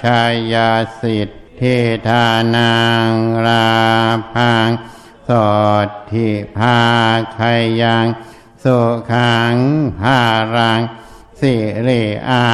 [0.01, 0.21] ชา
[0.53, 1.29] ยาสิท
[1.61, 1.77] ธิ
[2.07, 2.75] ทานั
[3.09, 3.11] ง
[3.45, 3.69] รา
[4.33, 4.69] พัง
[5.27, 5.29] ส
[5.87, 6.79] ดทิภา
[7.37, 7.39] ค
[7.81, 8.05] ยัง
[8.63, 8.77] สุ
[9.11, 9.55] ขัง
[9.99, 10.21] ภา
[10.55, 10.81] รัง
[11.39, 11.55] สิ
[11.87, 12.45] ริอา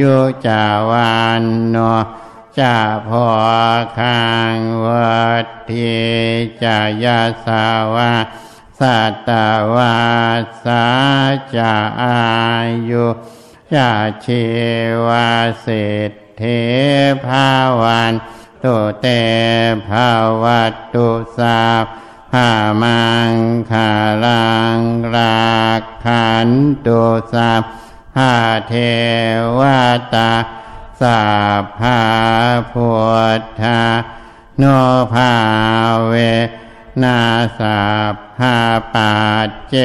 [0.00, 0.16] ยุ
[0.46, 1.76] จาวันโน
[2.58, 2.78] จา
[3.08, 3.28] พอ
[3.98, 4.22] คั
[4.54, 5.94] งวัดที
[6.62, 8.12] จายาสาวา
[8.80, 9.30] สัต
[9.74, 9.96] วา
[10.64, 10.86] สา
[11.56, 12.20] จาอา
[12.90, 13.06] ยุ
[13.74, 13.90] จา
[14.24, 14.44] ชี
[15.06, 15.30] วา
[15.64, 16.62] สิทธิ
[17.26, 17.48] ภา
[17.80, 18.12] วัน
[18.64, 19.06] ตุเต
[19.88, 20.08] ภา
[20.42, 21.60] วัตตุสา
[22.32, 22.50] ภา
[22.82, 23.34] มัง
[23.70, 23.90] คา
[24.24, 24.78] ลัง
[25.14, 25.52] รา
[26.04, 26.48] ขัน
[26.86, 27.52] ตุสา
[28.14, 28.32] ภา
[28.68, 28.74] เท
[29.58, 29.60] ว
[30.14, 30.30] ตา
[31.02, 31.22] สา
[31.78, 32.00] ภา
[32.72, 32.90] พุ
[33.40, 33.80] ทธา
[34.58, 34.64] โน
[35.14, 35.32] ภา
[36.06, 36.14] เว
[37.02, 37.18] นา
[37.58, 37.80] สา
[38.38, 38.56] ภา
[38.94, 39.12] ปั
[39.46, 39.76] จเจ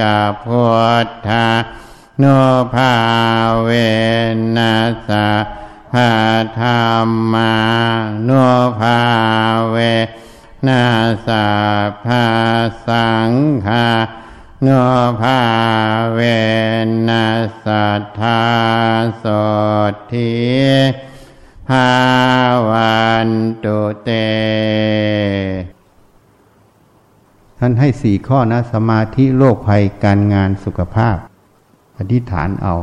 [0.00, 0.02] ก
[0.44, 0.66] พุ
[1.04, 1.46] ทธา
[2.18, 2.24] โน
[2.74, 2.94] ภา
[3.62, 3.70] เว
[4.56, 4.74] นั
[5.08, 5.26] สา
[5.92, 6.10] ภา
[6.60, 6.66] ธร
[7.06, 7.54] รมา
[8.24, 8.30] โน
[8.80, 9.00] ภา
[9.70, 9.76] เว
[10.66, 10.84] นา
[11.26, 11.46] สา
[12.04, 12.24] ภา
[12.86, 13.30] สัง
[13.66, 13.86] ฆา
[14.62, 14.68] โน
[15.20, 15.40] ภา
[16.14, 16.20] เว
[17.08, 17.26] นั
[17.64, 18.42] สัทธา
[19.22, 19.24] ส
[19.90, 20.32] ดที
[21.68, 21.88] ภา
[22.70, 23.28] วัน
[23.64, 24.10] ตุเต
[27.58, 31.16] ท่านให้สี่ข้อนะ สมาธิโรคภัยการงานสุขภาพ
[31.98, 32.74] อธิษฐานเอา